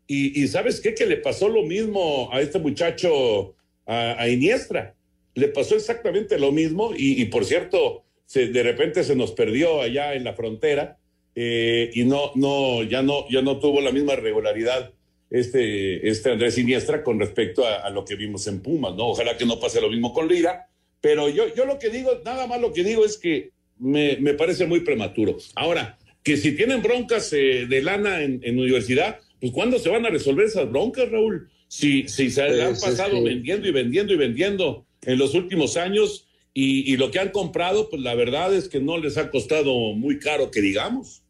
[0.06, 3.54] Y, sabes qué, que le pasó lo mismo a este muchacho,
[3.86, 4.94] a, Iniestra.
[5.34, 10.14] Le pasó exactamente lo mismo y, por cierto, se, de repente se nos perdió allá
[10.14, 10.98] en la frontera
[11.34, 14.92] eh, y no, no, ya no, ya no tuvo la misma regularidad
[15.30, 19.08] este, este Andrés Iniestra con respecto a, a lo que vimos en Pumas, ¿no?
[19.08, 20.68] Ojalá que no pase lo mismo con Lira,
[21.04, 24.66] pero yo, yo lo que digo, nada más lo que digo es que me, parece
[24.66, 25.36] muy prematuro.
[25.54, 30.08] Ahora, que si tienen broncas eh, de lana en, universidad, pues ¿cuándo se van a
[30.08, 31.50] resolver esas broncas, Raúl?
[31.68, 36.26] Si, si se han pues, pasado vendiendo y vendiendo y vendiendo en los últimos años
[36.54, 39.92] y, y, lo que han comprado, pues la verdad es que no les ha costado
[39.92, 41.20] muy caro, que digamos.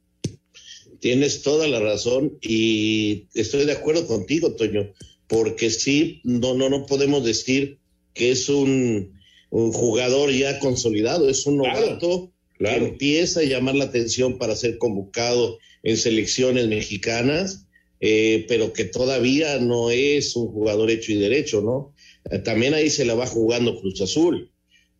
[1.00, 4.92] Tienes toda la razón y estoy de acuerdo contigo, Toño,
[5.26, 7.78] porque sí, no, no, no podemos decir
[8.14, 9.13] que es un
[9.54, 14.78] un jugador ya consolidado, es un novato que empieza a llamar la atención para ser
[14.78, 17.68] convocado en selecciones mexicanas,
[18.00, 21.94] eh, pero que todavía no es un jugador hecho y derecho, ¿no?
[22.32, 24.50] eh, también ahí se la va jugando Cruz Azul,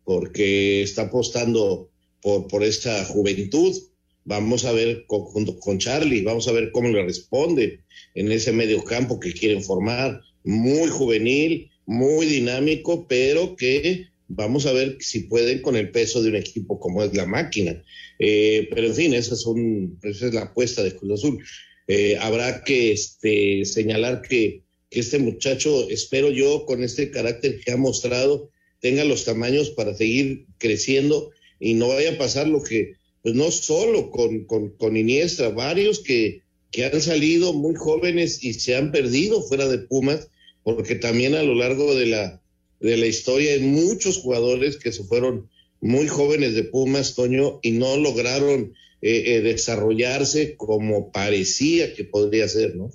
[0.05, 1.89] porque está apostando
[2.21, 3.75] por, por esta juventud.
[4.23, 7.81] Vamos a ver con, junto con Charlie, vamos a ver cómo le responde
[8.13, 14.73] en ese medio campo que quieren formar, muy juvenil, muy dinámico, pero que vamos a
[14.73, 17.81] ver si pueden con el peso de un equipo como es la máquina.
[18.19, 21.43] Eh, pero en fin, esa es, un, esa es la apuesta de Cruz Azul.
[21.87, 27.71] Eh, habrá que este, señalar que, que este muchacho, espero yo, con este carácter que
[27.71, 32.93] ha mostrado, tenga los tamaños para seguir creciendo y no vaya a pasar lo que,
[33.21, 38.53] pues no solo con, con, con Iniestra, varios que, que han salido muy jóvenes y
[38.53, 40.29] se han perdido fuera de Pumas,
[40.63, 42.41] porque también a lo largo de la,
[42.85, 45.49] de la historia hay muchos jugadores que se fueron
[45.81, 52.47] muy jóvenes de Pumas, Toño, y no lograron eh, eh, desarrollarse como parecía que podría
[52.47, 52.91] ser, ¿no?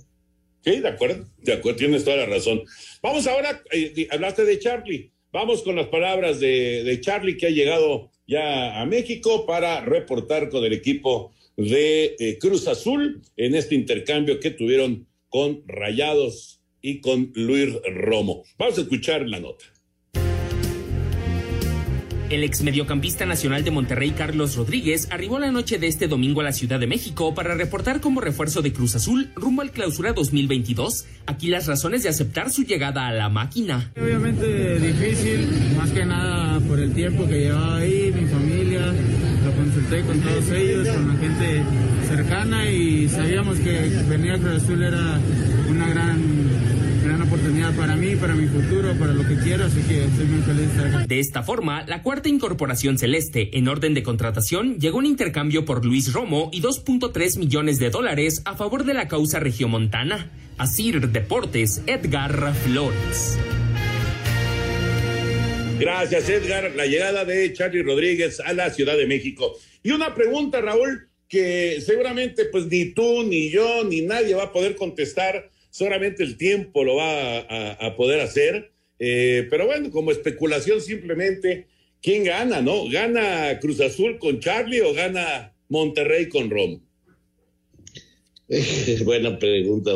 [0.64, 2.62] Sí, de acuerdo, de acuerdo, tienes toda la razón.
[3.02, 7.50] Vamos ahora, eh, hablaste de Charlie, vamos con las palabras de, de, Charlie que ha
[7.50, 13.74] llegado ya a México para reportar con el equipo de eh, Cruz Azul en este
[13.74, 18.44] intercambio que tuvieron con Rayados y con Luis Romo.
[18.58, 19.64] Vamos a escuchar la nota.
[22.30, 26.44] El ex mediocampista nacional de Monterrey, Carlos Rodríguez, arribó la noche de este domingo a
[26.44, 31.06] la Ciudad de México para reportar como refuerzo de Cruz Azul rumbo al clausura 2022.
[31.26, 33.90] Aquí las razones de aceptar su llegada a la máquina.
[34.00, 38.94] Obviamente difícil, más que nada por el tiempo que llevaba ahí, mi familia,
[39.44, 41.64] lo consulté con todos ellos, con la gente
[42.06, 43.72] cercana y sabíamos que
[44.08, 45.18] venir a Cruz Azul era
[45.68, 46.22] una gran
[47.10, 50.42] gran oportunidad para mí, para mi futuro, para lo que quiero, así que estoy muy
[50.42, 51.06] feliz de estar acá.
[51.08, 55.84] De esta forma, la cuarta incorporación celeste en orden de contratación llegó un intercambio por
[55.84, 60.30] Luis Romo y 2.3 millones de dólares a favor de la causa regiomontana.
[60.56, 63.36] Asir Deportes, Edgar Flores.
[65.80, 66.70] Gracias, Edgar.
[66.76, 69.56] La llegada de Charlie Rodríguez a la Ciudad de México.
[69.82, 74.52] Y una pregunta, Raúl, que seguramente pues ni tú, ni yo, ni nadie va a
[74.52, 78.72] poder contestar solamente el tiempo lo va a, poder hacer.
[78.98, 81.68] Eh, pero bueno, como especulación simplemente,
[82.02, 82.88] ¿quién gana, no?
[82.90, 86.80] ¿Gana Cruz Azul con Charlie o gana Monterrey con Rom?
[89.04, 89.92] Buena pregunta.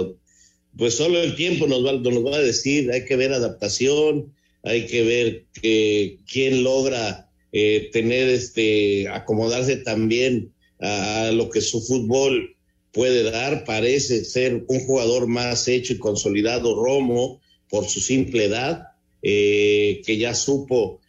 [0.76, 4.32] Pues solo el tiempo nos va, nos va a decir, hay que ver adaptación,
[4.62, 11.60] hay que ver que, quién logra eh, tener este, acomodarse también a, a lo que
[11.60, 12.53] su fútbol
[12.94, 18.84] puede dar, parece ser un jugador más hecho y consolidado Romo por su simple edad,
[19.20, 21.00] eh, que ya supo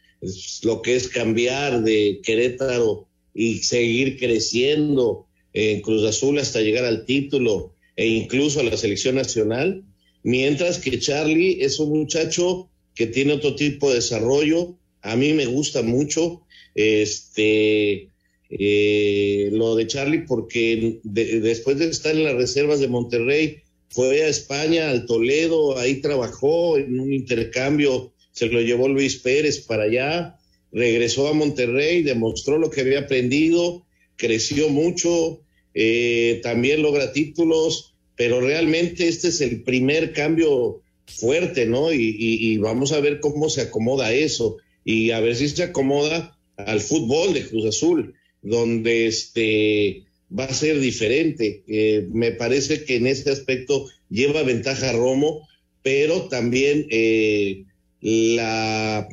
[0.64, 7.06] lo que es cambiar de Querétaro y seguir creciendo en Cruz Azul hasta llegar al
[7.06, 9.84] título e incluso a la selección nacional,
[10.24, 15.46] mientras que Charlie es un muchacho que tiene otro tipo de desarrollo, a mí me
[15.46, 16.42] gusta mucho,
[16.74, 18.10] este,
[18.50, 23.58] eh, lo de Charlie porque de, después de estar en las reservas de Monterrey
[23.90, 29.62] fue a España, al Toledo, ahí trabajó en un intercambio, se lo llevó Luis Pérez
[29.62, 30.38] para allá,
[30.72, 33.86] regresó a Monterrey, demostró lo que había aprendido,
[34.18, 35.42] creció mucho,
[35.74, 41.94] eh, también logra títulos, pero realmente este es el primer cambio fuerte, ¿no?
[41.94, 46.82] Y vamos a ver cómo se acomoda eso y a ver si se acomoda al
[46.82, 50.04] fútbol de Cruz Azul donde este
[50.38, 51.64] va a ser diferente.
[52.12, 55.48] Me parece que en este aspecto lleva ventaja Romo,
[55.82, 57.66] pero también eh,
[58.02, 59.08] la,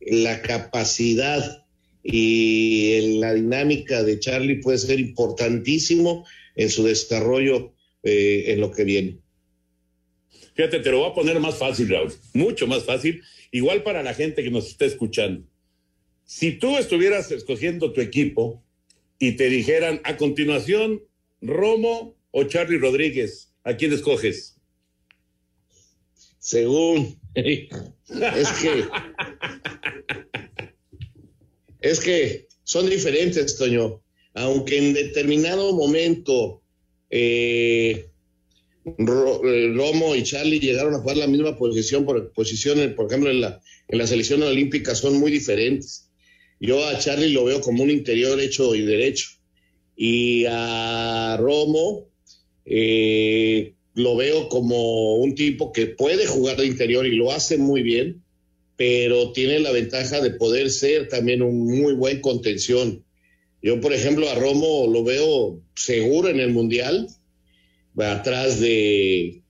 [0.00, 1.64] la capacidad
[2.02, 8.84] y la dinámica de Charlie puede ser importantísimo en su desarrollo eh, en lo que
[8.84, 9.18] viene.
[10.54, 14.14] Fíjate, te lo voy a poner más fácil, Raúl, mucho más fácil, igual para la
[14.14, 15.44] gente que nos está escuchando.
[16.24, 18.62] Si tú estuvieras escogiendo tu equipo
[19.18, 21.02] y te dijeran a continuación
[21.40, 24.56] Romo o Charlie Rodríguez, ¿a quién escoges?
[26.38, 27.18] Según.
[27.34, 28.84] es que.
[31.80, 34.00] es que son diferentes, Toño.
[34.34, 36.62] Aunque en determinado momento
[37.10, 38.08] eh,
[38.84, 43.62] Romo y Charlie llegaron a jugar la misma posición, por, posición, por ejemplo, en la,
[43.88, 46.10] en la selección olímpica, son muy diferentes.
[46.60, 49.28] Yo a Charlie lo veo como un interior hecho y derecho.
[49.96, 52.08] Y a Romo
[52.64, 57.82] eh, lo veo como un tipo que puede jugar de interior y lo hace muy
[57.82, 58.22] bien,
[58.76, 63.04] pero tiene la ventaja de poder ser también un muy buen contención.
[63.62, 67.08] Yo, por ejemplo, a Romo lo veo seguro en el Mundial,
[67.96, 69.42] atrás de,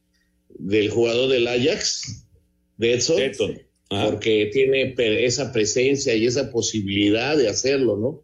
[0.51, 2.27] del jugador del Ajax,
[2.77, 3.21] de Edson.
[3.21, 8.23] Edson porque tiene esa presencia y esa posibilidad de hacerlo, ¿no?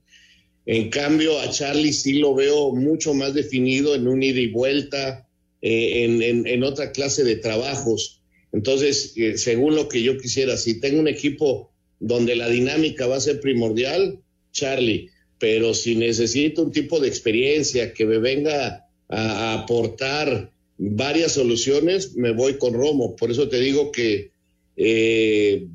[0.67, 5.29] En cambio, a Charlie sí lo veo mucho más definido en un ida y vuelta,
[5.63, 8.23] eh, en, en, otra clase de trabajos.
[8.53, 13.17] Entonces, eh, según lo que yo quisiera, si tengo un equipo donde la dinámica va
[13.17, 14.21] a ser primordial,
[14.53, 22.17] Charlie, pero si necesito un tipo de experiencia que me venga a, aportar varias soluciones,
[22.17, 23.17] me voy con Romo.
[23.17, 24.33] Por eso te digo que
[24.77, 25.69] eh,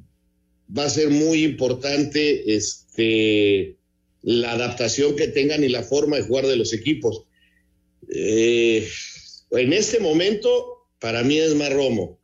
[0.76, 3.76] va a ser muy importante este,
[4.22, 7.26] la adaptación que tengan y la forma de jugar de los equipos.
[8.10, 8.88] Eh,
[9.52, 12.20] en este momento, para mí es más Romo.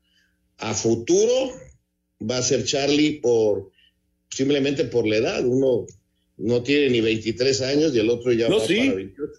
[0.58, 1.52] A futuro
[2.30, 3.72] va a ser Charlie por
[4.30, 5.46] simplemente por la edad.
[5.46, 5.86] Uno
[6.38, 8.78] no tiene ni 23 años y el otro ya no, va sí.
[8.78, 9.34] para 28.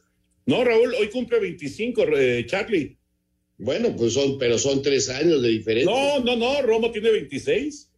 [0.46, 2.96] No, Raúl, hoy cumple 25, eh, Charlie.
[3.62, 5.92] Bueno, pues son, pero son tres años de diferencia.
[5.92, 7.88] No, no, no, Romo tiene 26.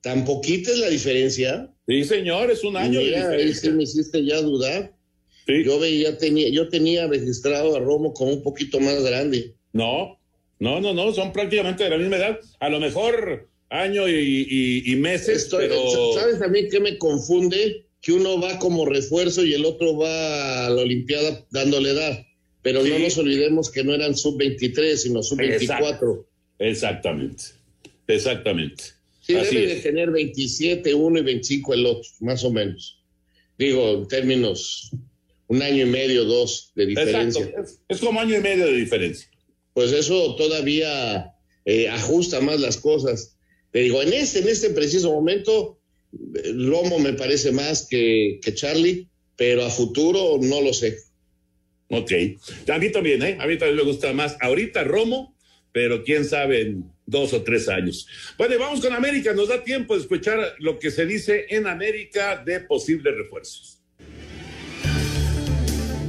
[0.00, 1.72] ¿Tan poquita es la diferencia?
[1.86, 3.70] Sí, señor, es un año Mira, de ahí diferencia.
[3.70, 4.94] sí me hiciste ya dudar.
[5.46, 5.64] Sí.
[5.64, 9.54] Yo veía, tenía, yo tenía registrado a Romo como un poquito más grande.
[9.72, 10.18] No,
[10.60, 12.38] no, no, no, son prácticamente de la misma edad.
[12.60, 16.12] A lo mejor año y, y- y meses, Estoy- pero...
[16.14, 17.86] ¿Sabes también qué me confunde?
[18.00, 22.24] Que uno va como refuerzo y el otro va a la Olimpiada dándole edad.
[22.68, 23.02] Pero no Sí.
[23.02, 25.62] nos olvidemos que no eran sub-23, sino sub-24.
[25.62, 26.28] Exacto.
[26.58, 27.44] Exactamente,
[28.06, 28.84] exactamente.
[29.22, 29.82] Sí, Así debe de es.
[29.82, 33.02] tener 27 uno y 25 el otro, más o menos.
[33.56, 34.90] Digo, en términos,
[35.46, 37.42] un año y medio, dos de diferencia.
[37.46, 39.30] Exacto, es, como año y medio de diferencia.
[39.72, 41.32] Pues eso todavía
[41.64, 43.38] eh, ajusta más las cosas.
[43.70, 45.78] Te digo, en este, en este preciso momento,
[46.12, 50.98] eh, Lomo me parece más que, que Charlie, pero a futuro no lo sé.
[51.90, 52.12] Ok.
[52.68, 53.38] A mí también, ¿eh?
[53.40, 54.36] A mí también me gusta más.
[54.40, 55.34] Ahorita Romo,
[55.72, 58.06] pero quién sabe en dos o tres años.
[58.36, 59.32] Bueno, vamos con América.
[59.32, 63.77] Nos da tiempo de escuchar lo que se dice en América de posibles refuerzos.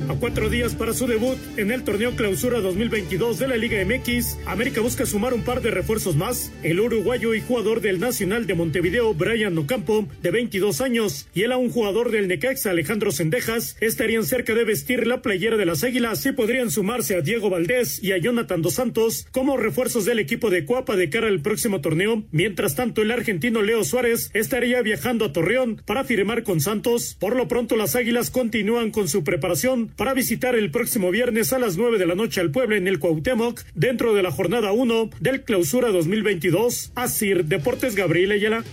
[0.10, 4.40] A cuatro días para su debut en el torneo Clausura 2022 de la Liga MX,
[4.48, 6.52] América busca sumar un par de refuerzos más.
[6.64, 11.52] El uruguayo y jugador del Nacional de Montevideo, Brian Ocampo, de 22 años, y el
[11.52, 16.26] aún jugador del Necaxa, Alejandro Sendejas, estarían cerca de vestir la playera de las Águilas
[16.26, 20.50] y podrían sumarse a Diego Valdés y a Jonathan Dos Santos como refuerzos del equipo
[20.50, 22.24] de Cuapa de cara al próximo torneo.
[22.32, 27.16] Mientras tanto, el argentino Leo Suárez estaría viajando a Torreón para firmar con Santos.
[27.20, 31.60] Por lo pronto, las Águilas continúan con su preparación para visitar el próximo viernes a
[31.60, 35.10] las 9 de la noche al pueblo en el Cuauhtémoc dentro de la jornada 1
[35.20, 36.94] del Clausura 2022.
[36.96, 38.64] Asir Deportes Gabriel Ayala.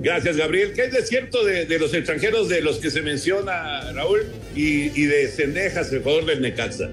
[0.00, 0.72] Gracias, Gabriel.
[0.72, 4.20] ¿Qué es de cierto de, de los extranjeros de los que se menciona, Raúl?
[4.54, 6.88] Y, y de Cendejas, el jugador del Necaxa.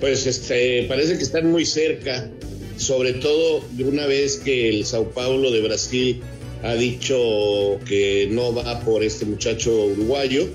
[0.00, 2.28] Pues este, parece que están muy cerca,
[2.76, 6.20] sobre todo de una vez que el Sao Paulo de Brasil
[6.64, 10.48] ha dicho que no va por este muchacho uruguayo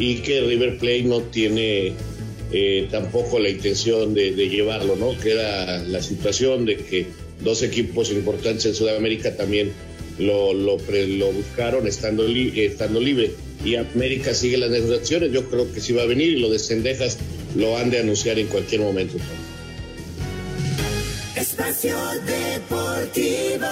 [0.00, 1.92] y que River Plate no tiene
[2.52, 5.16] eh, tampoco la intención de, llevarlo, ¿no?
[5.20, 7.06] Que era la situación de que
[7.40, 9.72] dos equipos importantes en Sudamérica también
[10.18, 13.32] lo, lo, buscaron estando, estando libre.
[13.62, 16.58] Y América sigue las negociaciones, yo creo que sí va a venir y lo de
[16.58, 17.18] Cendejas
[17.54, 19.18] lo han de anunciar en cualquier momento.
[21.36, 23.66] Espacio Deportivo.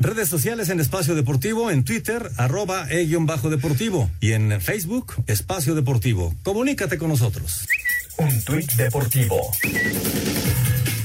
[0.00, 6.34] Redes sociales en Espacio Deportivo, en Twitter, arroba e-deportivo y en Facebook, Espacio Deportivo.
[6.42, 7.66] Comunícate con nosotros.
[8.16, 9.36] Un tuit deportivo.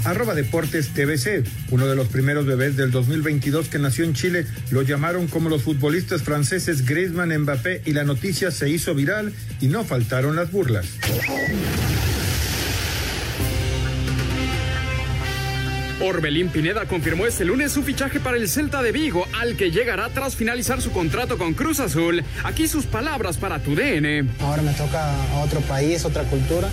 [0.05, 4.81] Arroba Deportes TVC, uno de los primeros bebés del 2022 que nació en Chile, lo
[4.81, 9.83] llamaron como los futbolistas franceses Griezmann, Mbappé y la noticia se hizo viral y no
[9.83, 10.85] faltaron las burlas.
[16.01, 20.09] Orbelín Pineda confirmó este lunes su fichaje para el Celta de Vigo, al que llegará
[20.09, 22.23] tras finalizar su contrato con Cruz Azul.
[22.43, 24.29] Aquí sus palabras para tu DN.
[24.41, 26.69] Ahora me toca a otro país, otra cultura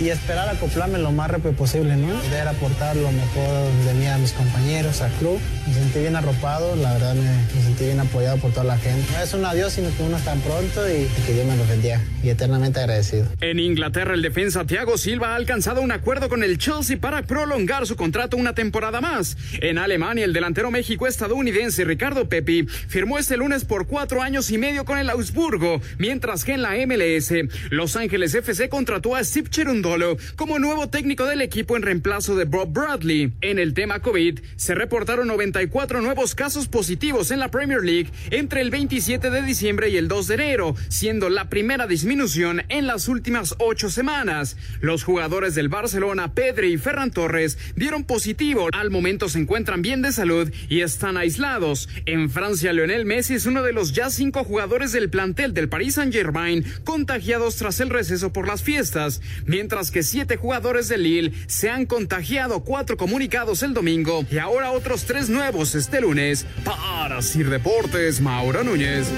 [0.00, 2.14] y esperar acoplarme lo más rápido posible, ¿no?
[2.20, 5.38] Poder aportar lo mejor de mí a mis compañeros, al club.
[5.66, 9.06] Me sentí bien arropado, la verdad me, sentí bien apoyado por toda la gente.
[9.12, 12.00] No es un adiós, sino que uno está pronto y, que Dios me lo bendiga.
[12.22, 13.26] Y eternamente agradecido.
[13.40, 17.86] En Inglaterra, el defensa Thiago Silva ha alcanzado un acuerdo con el Chelsea para prolongar
[17.86, 19.36] su contrato una temporada más.
[19.60, 24.84] En Alemania, el delantero México-estadounidense Ricardo Pepi firmó este lunes por cuatro años y medio
[24.84, 27.32] con el Augsburgo, mientras que en la MLS,
[27.70, 29.48] Los Ángeles FC contrató a Steve
[29.84, 33.32] Amendola como nuevo técnico del equipo en reemplazo de Bob Bradley.
[33.42, 38.62] En el tema COVID, se reportaron 94 nuevos casos positivos en la Premier League entre
[38.62, 43.08] el 27 de diciembre y el 2 de enero, siendo la primera disminución en las
[43.08, 44.56] últimas ocho semanas.
[44.80, 48.68] Los jugadores del Barcelona, Pedri y Ferran Torres, dieron positivo.
[48.72, 51.88] Al momento se encuentran bien de salud y están aislados.
[52.06, 55.94] En Francia, Lionel Messi es uno de los ya cinco jugadores del plantel del Paris
[55.94, 61.68] Saint-Germain contagiados tras el receso por las fiestas, mientras que siete jugadores de Lille se
[61.68, 66.46] han contagiado, cuatro comunicados el domingo y ahora otros tres nuevos este lunes.
[66.64, 69.08] Para Sir Deportes, Mauro Núñez.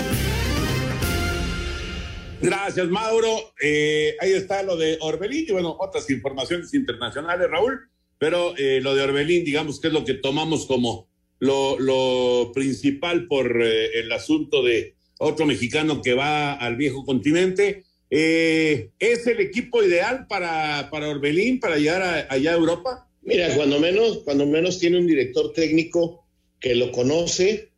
[2.40, 3.52] Gracias, Mauro.
[3.62, 7.90] Eh, ahí está lo de Orbelín y bueno, otras informaciones internacionales, Raúl.
[8.18, 11.06] Pero eh, lo de Orbelín, digamos que es lo que tomamos como
[11.38, 17.84] lo, lo principal por eh, el asunto de otro mexicano que va al viejo continente.
[18.08, 23.08] ¿Es el equipo ideal para, para Orbelín, para llegar allá a Europa?
[23.22, 26.24] Mira, cuando menos, cuando menos tiene un director técnico
[26.60, 27.70] que lo conoce,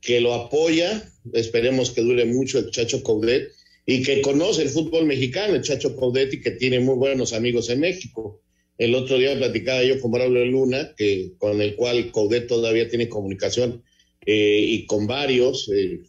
[0.00, 1.02] que lo apoya,
[1.32, 3.50] esperemos que dure mucho el Chacho Coudet,
[3.84, 7.68] y que conoce el fútbol mexicano, el Chacho Coudet, y que tiene muy buenos amigos
[7.70, 8.42] en México.
[8.78, 13.08] El otro día platicaba yo con Braulio Luna, que, con el cual Coudet todavía tiene
[13.08, 13.82] comunicación,
[14.24, 16.00] eh, y con varios, eh,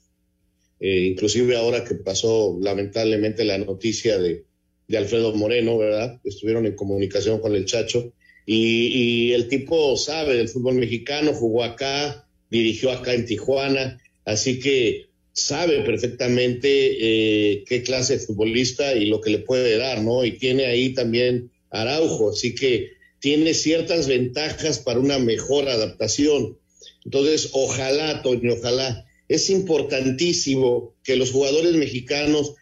[0.80, 4.46] eh, inclusive ahora que pasó lamentablemente la noticia de,
[4.88, 6.20] de, Alfredo Moreno, ¿verdad?
[6.24, 8.14] Estuvieron en comunicación con el Chacho,
[8.46, 14.60] y, y el tipo sabe del fútbol mexicano, jugó acá, dirigió acá en Tijuana, así
[14.60, 20.26] que sabe perfectamente eh, qué clase de futbolista y lo que le puede dar, ¿no?
[20.26, 26.58] Y tiene ahí también Araujo, así que tiene ciertas ventajas para una mejor adaptación.
[27.06, 29.06] Entonces, ojalá, Toño, ojalá.
[29.30, 32.56] Es importantísimo que los jugadores mexicanos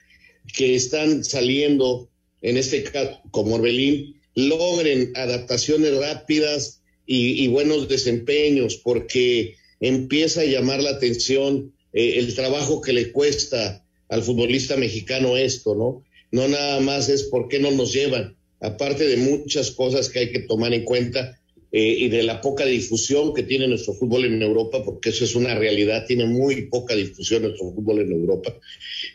[0.55, 2.09] que están saliendo,
[2.41, 10.83] en este caso, como Orbelín, logren adaptaciones rápidas y, buenos desempeños, porque empieza a llamar
[10.83, 16.03] la atención eh, el trabajo que le cuesta al futbolista mexicano esto, ¿no?
[16.31, 20.31] No nada más es por qué no nos llevan, aparte de muchas cosas que hay
[20.31, 21.36] que tomar en cuenta
[21.71, 25.35] eh, y de la poca difusión que tiene nuestro fútbol en Europa, porque eso es
[25.35, 28.57] una realidad, tiene muy poca difusión nuestro fútbol en Europa.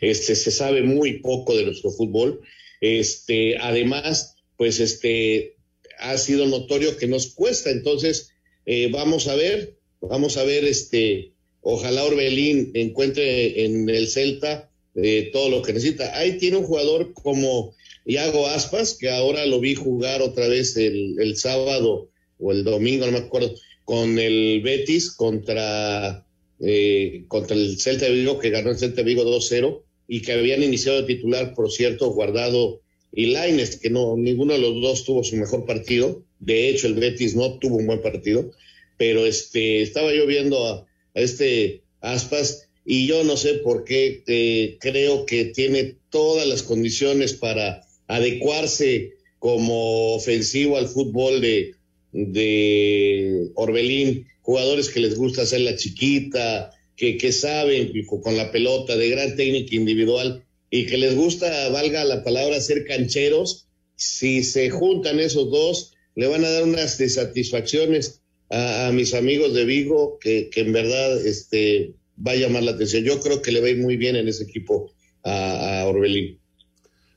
[0.01, 2.41] Este, se sabe muy poco de nuestro fútbol.
[2.81, 5.55] Este, además, pues este,
[5.99, 7.71] ha sido notorio que nos cuesta.
[7.71, 8.31] Entonces,
[8.65, 11.33] eh, vamos a ver, vamos a ver este,
[11.63, 16.15] Ojalá Orbelín encuentre en el Celta eh, todo lo que necesita.
[16.17, 17.73] Ahí tiene un jugador como
[18.05, 22.09] Iago Aspas, que ahora lo vi jugar otra vez el, el sábado
[22.43, 26.25] o el domingo, no me acuerdo, con el Betis contra,
[26.59, 30.33] eh, contra el Celta de Vigo, que ganó el Celta de Vigo 2-0, y que
[30.33, 32.81] habían iniciado de titular, por cierto, Guardado
[33.11, 36.23] y Laines, que no, ninguno de los dos tuvo su mejor partido.
[36.39, 38.51] De hecho, el Betis no tuvo un buen partido,
[38.97, 44.77] pero este, estaba yo viendo a este Aspas y yo no sé por qué eh,
[44.81, 51.75] creo que tiene todas las condiciones para adecuarse como ofensivo al fútbol de,
[52.13, 58.95] de Orbelín, jugadores que les gusta hacer la chiquita, que, que saben con la pelota,
[58.95, 64.69] de gran técnica individual y que les gusta, valga la palabra, ser cancheros, si se
[64.69, 70.49] juntan esos dos, le van a dar unas satisfacciones a, mis amigos de Vigo, que,
[70.49, 71.93] que, en verdad este,
[72.25, 73.03] va a llamar la atención.
[73.03, 74.91] Yo creo que le va muy bien en ese equipo
[75.23, 76.39] a, a Orbelín.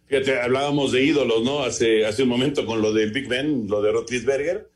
[0.07, 1.65] Fíjate, hablábamos de ídolos, ¿no?
[1.65, 4.69] Hace, hace un momento con lo del Big Ben, lo de Rotlisberger.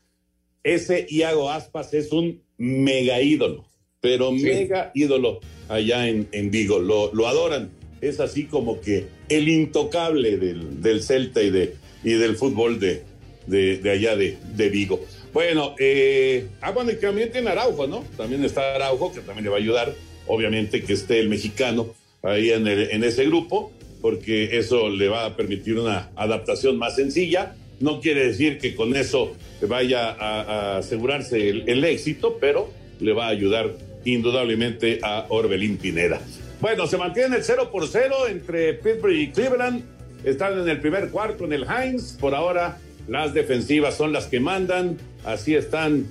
[0.63, 3.65] Ese Iago Aspas es un mega ídolo,
[3.99, 4.43] pero sí.
[4.43, 5.39] mega ídolo
[5.69, 6.79] allá en, en Vigo.
[6.79, 7.71] Lo, lo, adoran.
[8.01, 13.03] Es así como que el intocable del, del Celta y, de, y del fútbol de,
[13.47, 14.99] de, de allá de, de Vigo.
[15.33, 18.03] Bueno, eh, ah, bueno, y también tiene Araujo, ¿no?
[18.17, 19.95] También está Araujo, que también le va a ayudar,
[20.27, 25.25] obviamente, que esté el mexicano ahí en, el, en ese grupo, porque eso le va
[25.25, 27.55] a permitir una adaptación más sencilla.
[27.81, 29.35] No quiere decir que con eso
[29.67, 32.69] vaya a, asegurarse el, el, éxito, pero
[32.99, 33.73] le va a ayudar
[34.05, 36.21] indudablemente a Orbelín Pineda.
[36.59, 39.83] Bueno, se mantiene el 0 por 0 entre Pittsburgh y Cleveland.
[40.23, 42.13] Están en el primer cuarto en el Heinz.
[42.13, 42.77] Por ahora
[43.07, 44.97] las defensivas son las que mandan.
[45.23, 46.05] Así están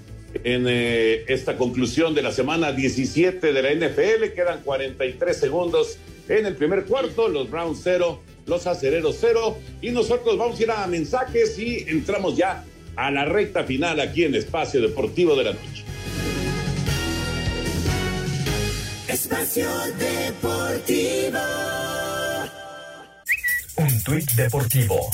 [0.44, 4.34] en eh, esta conclusión de la semana 17 de la NFL.
[4.34, 5.98] Quedan 43 segundos
[6.28, 7.28] en el primer cuarto.
[7.28, 9.58] Los Browns 0, los Acereros 0.
[9.82, 12.64] Y nosotros vamos a ir a mensajes y entramos ya
[12.96, 15.84] a la recta final aquí en Espacio Deportivo de la Noche.
[19.08, 19.68] Espacio
[19.98, 21.38] Deportivo.
[23.76, 25.10] Un tuit deportivo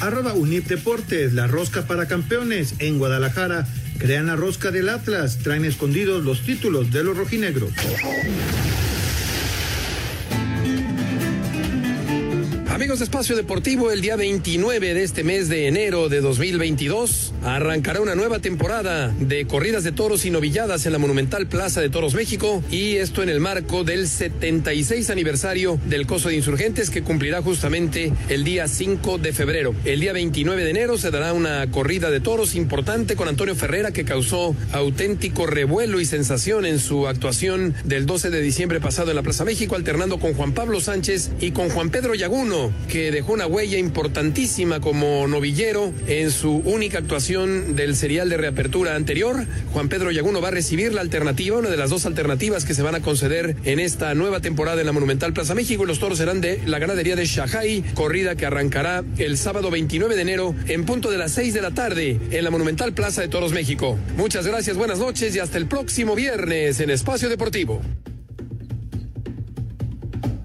[0.00, 3.66] Arroba Unip Deportes, la rosca para campeones en Guadalajara.
[3.98, 7.72] Crean la rosca del Atlas, traen escondidos los títulos de los rojinegros.
[12.78, 18.00] Amigos de Espacio Deportivo, el día 29 de este mes de enero de 2022 arrancará
[18.00, 22.14] una nueva temporada de corridas de toros y novilladas en la Monumental Plaza de Toros
[22.14, 27.42] México y esto en el marco del 76 aniversario del Coso de Insurgentes que cumplirá
[27.42, 29.74] justamente el día 5 de febrero.
[29.84, 33.90] El día 29 de enero se dará una corrida de toros importante con Antonio Ferrera
[33.90, 39.16] que causó auténtico revuelo y sensación en su actuación del 12 de diciembre pasado en
[39.16, 43.32] la Plaza México alternando con Juan Pablo Sánchez y con Juan Pedro Yaguno que dejó
[43.32, 49.46] una huella importantísima como novillero en su única actuación del serial de reapertura anterior.
[49.72, 52.82] Juan Pedro Yaguno va a recibir la alternativa, una de las dos alternativas que se
[52.82, 56.18] van a conceder en esta nueva temporada en la Monumental Plaza México y los toros
[56.18, 60.84] serán de la ganadería de Shahai, corrida que arrancará el sábado 29 de enero en
[60.84, 63.98] punto de las 6 de la tarde en la Monumental Plaza de Toros México.
[64.16, 67.80] Muchas gracias, buenas noches y hasta el próximo viernes en Espacio Deportivo.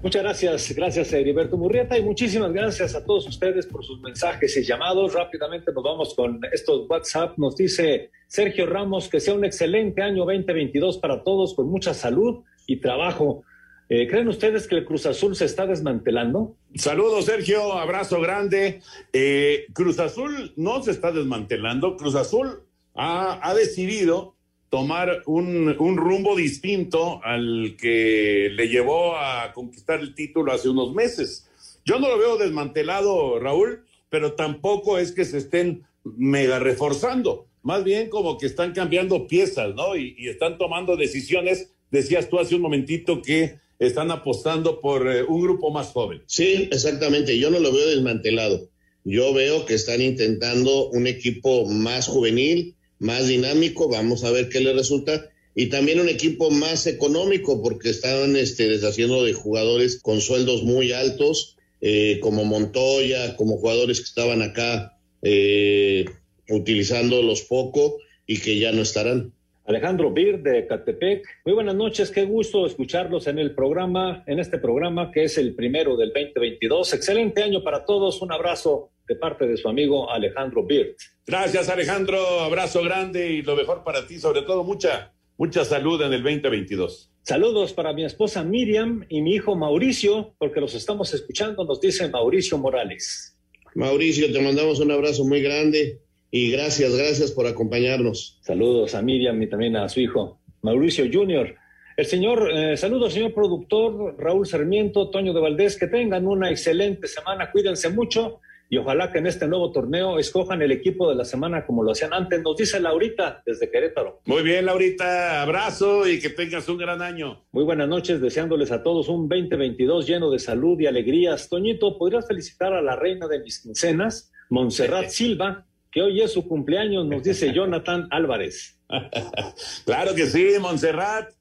[0.04, 4.54] Muchas gracias, gracias a Heriberto Murrieta y muchísimas gracias a todos ustedes por sus mensajes
[4.54, 5.14] y llamados.
[5.14, 7.38] Rápidamente nos vamos con estos WhatsApp.
[7.38, 12.44] Nos dice Sergio Ramos que sea un excelente año 2022 para todos con mucha salud
[12.66, 13.44] y trabajo.
[13.88, 16.54] Eh, ¿Creen ustedes que el Cruz Azul se está desmantelando?
[16.74, 17.72] Saludos, Sergio.
[17.72, 18.82] Abrazo grande.
[19.10, 21.96] Eh, Cruz Azul no se está desmantelando.
[21.96, 22.62] Cruz Azul
[22.94, 24.33] ha, ha decidido
[24.74, 31.48] tomar un, rumbo distinto al que le llevó a conquistar el título hace unos meses.
[31.84, 37.46] Yo no lo veo desmantelado, Raúl, pero tampoco es que se estén mega reforzando.
[37.62, 39.94] Más bien como que están cambiando piezas, ¿no?
[39.94, 41.70] Y, y están tomando decisiones.
[41.92, 46.20] Decías tú hace un momentito que están apostando por eh, un grupo más joven.
[46.26, 47.38] Sí, exactamente.
[47.38, 48.68] Yo no lo veo desmantelado.
[49.04, 54.60] Yo veo que están intentando un equipo más juvenil, más dinámico, vamos a ver qué
[54.60, 55.30] le resulta.
[55.54, 60.92] Y también un equipo más económico, porque estaban este, deshaciendo de jugadores con sueldos muy
[60.92, 66.06] altos, eh, como Montoya, como jugadores que estaban acá eh,
[66.48, 69.32] utilizándolos poco y que ya no estarán.
[69.66, 71.26] Alejandro Bir de Catepec.
[71.44, 75.54] Muy buenas noches, qué gusto escucharlos en el programa, en este programa que es el
[75.54, 76.92] primero del 2022.
[76.92, 78.20] Excelente año para todos.
[78.20, 80.96] Un abrazo de parte de su amigo Alejandro Bir.
[81.26, 82.40] Gracias, Alejandro.
[82.40, 87.10] Abrazo grande y lo mejor para ti, sobre todo mucha, mucha salud en el 2022.
[87.22, 92.08] Saludos para mi esposa Miriam y mi hijo Mauricio, porque los estamos escuchando, nos dice
[92.08, 93.38] Mauricio Morales.
[93.74, 96.00] Mauricio, te mandamos un abrazo muy grande
[96.30, 98.38] y gracias, gracias por acompañarnos.
[98.42, 101.54] Saludos a Miriam y también a su hijo, Mauricio Junior.
[101.96, 107.06] El señor, eh, saludos, señor productor Raúl Sarmiento, Toño de Valdés, que tengan una excelente
[107.06, 108.40] semana, cuídense mucho
[108.74, 111.92] y ojalá que en este nuevo torneo escojan el equipo de la semana como lo
[111.92, 112.42] hacían antes.
[112.42, 114.20] Nos dice Laurita desde Querétaro.
[114.26, 117.44] Muy bien, Laurita, abrazo y que tengas un gran año.
[117.52, 121.48] Muy buenas noches, deseándoles a todos un 2022 lleno de salud y alegrías.
[121.48, 125.64] Toñito, ¿podrías felicitar a la reina de mis quincenas, Montserrat Silva?
[125.92, 128.80] que hoy es su cumpleaños, nos dice Jonathan Álvarez.
[129.84, 131.32] claro que sí, Montserrat.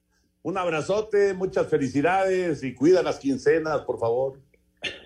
[0.44, 4.40] Un abrazote, muchas felicidades y cuida las quincenas, por favor.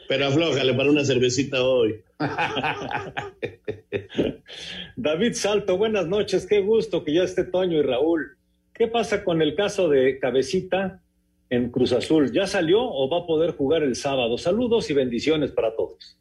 [0.07, 2.01] Pero aflójale para una cervecita hoy.
[4.95, 8.37] David Salto, buenas noches, qué gusto que ya esté Toño y Raúl.
[8.73, 11.01] ¿Qué pasa con el caso de Cabecita
[11.49, 12.31] en Cruz Azul?
[12.31, 14.37] ¿Ya salió o va a poder jugar el sábado?
[14.37, 16.17] Saludos y bendiciones para todos.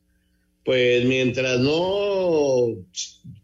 [0.65, 2.69] Pues mientras no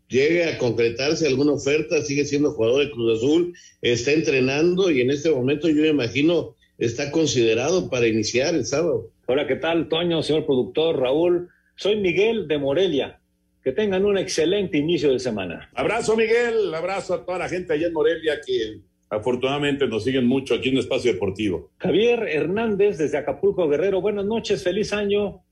[0.09, 5.11] llegue a concretarse alguna oferta, sigue siendo jugador de Cruz Azul, está entrenando y en
[5.11, 9.11] este momento yo me imagino está considerado para iniciar el sábado.
[9.33, 11.49] Hola, ¿qué tal, Toño, señor productor, Raúl?
[11.75, 13.19] Soy Miguel de Morelia.
[13.65, 15.71] Que tengan un excelente inicio de semana.
[15.75, 16.75] Abrazo, Miguel.
[16.75, 20.77] Abrazo a toda la gente allá en Morelia que afortunadamente nos siguen mucho aquí en
[20.77, 21.71] Espacio Deportivo.
[21.79, 24.03] Javier Hernández desde Acapulco Guerrero.
[24.03, 25.43] Buenas noches, feliz año.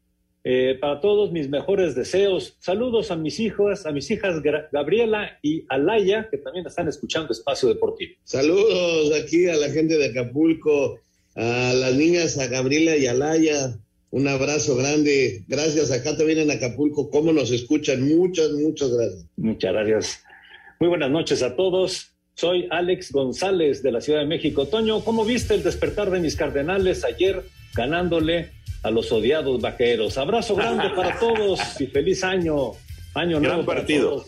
[0.45, 2.59] Eh, para todos mis mejores deseos.
[2.59, 7.71] Saludos a mis hijos, a mis hijas Gabriela y Alaya, que también están escuchando Espacio
[7.71, 8.13] Deportivo.
[8.25, 10.99] Saludos aquí a la gente de Acapulco,
[11.35, 13.79] a las niñas, a Gabriela y Alaya.
[14.11, 15.45] Un abrazo grande.
[15.47, 15.91] Gracias.
[15.93, 18.03] Acá también en Acapulco, cómo nos escuchan.
[18.03, 19.27] Muchas, muchas gracias.
[19.37, 20.25] Muchas gracias.
[20.81, 22.11] Muy buenas noches a todos.
[22.35, 24.67] Soy Alex González de la Ciudad de México.
[24.67, 28.51] Toño, ¿cómo viste el despertar de mis cardenales ayer ganándole
[28.83, 30.17] a los odiados vaqueros?
[30.17, 32.73] Abrazo grande para todos y feliz año.
[33.15, 33.67] Año gran nuevo.
[33.67, 34.25] partido.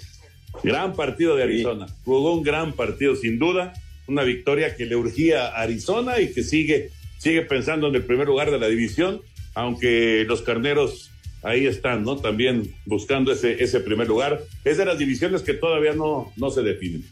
[0.63, 1.89] Gran partido de Arizona.
[1.89, 1.95] Sí.
[2.05, 3.73] Jugó un gran partido, sin duda.
[4.07, 8.27] Una victoria que le urgía a Arizona y que sigue, sigue pensando en el primer
[8.27, 9.23] lugar de la división
[9.55, 11.11] aunque los carneros
[11.43, 12.17] ahí están, ¿no?
[12.17, 14.43] También buscando ese, ese primer lugar.
[14.65, 17.05] Es de las divisiones que todavía no, no se definen.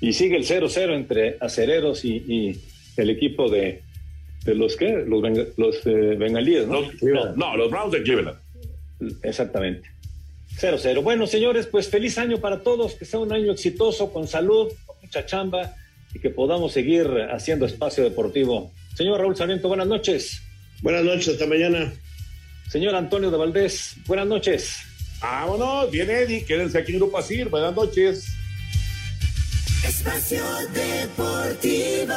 [0.00, 2.60] Y sigue el 0-0 entre acereros y,
[2.96, 3.82] el equipo de,
[4.44, 5.22] de los que los,
[5.58, 6.80] los eh, bengalíes, ¿no?
[7.36, 7.56] ¿no?
[7.58, 8.38] los Browns de Cleveland.
[9.22, 9.90] Exactamente.
[10.58, 11.02] 0-0.
[11.02, 14.96] Bueno, señores, pues feliz año para todos, que sea un año exitoso, con salud, con
[15.02, 15.74] mucha chamba
[16.16, 18.72] y que podamos seguir haciendo espacio deportivo.
[18.94, 20.40] Señor Raúl Sarmiento, buenas noches.
[20.80, 21.92] Buenas noches, hasta mañana.
[22.70, 24.78] Señor Antonio de Valdés, buenas noches.
[25.20, 28.28] Vámonos, bien Eddie, quédense aquí en Grupo Asir, buenas noches.
[29.86, 30.42] Espacio
[30.72, 32.14] Deportivo.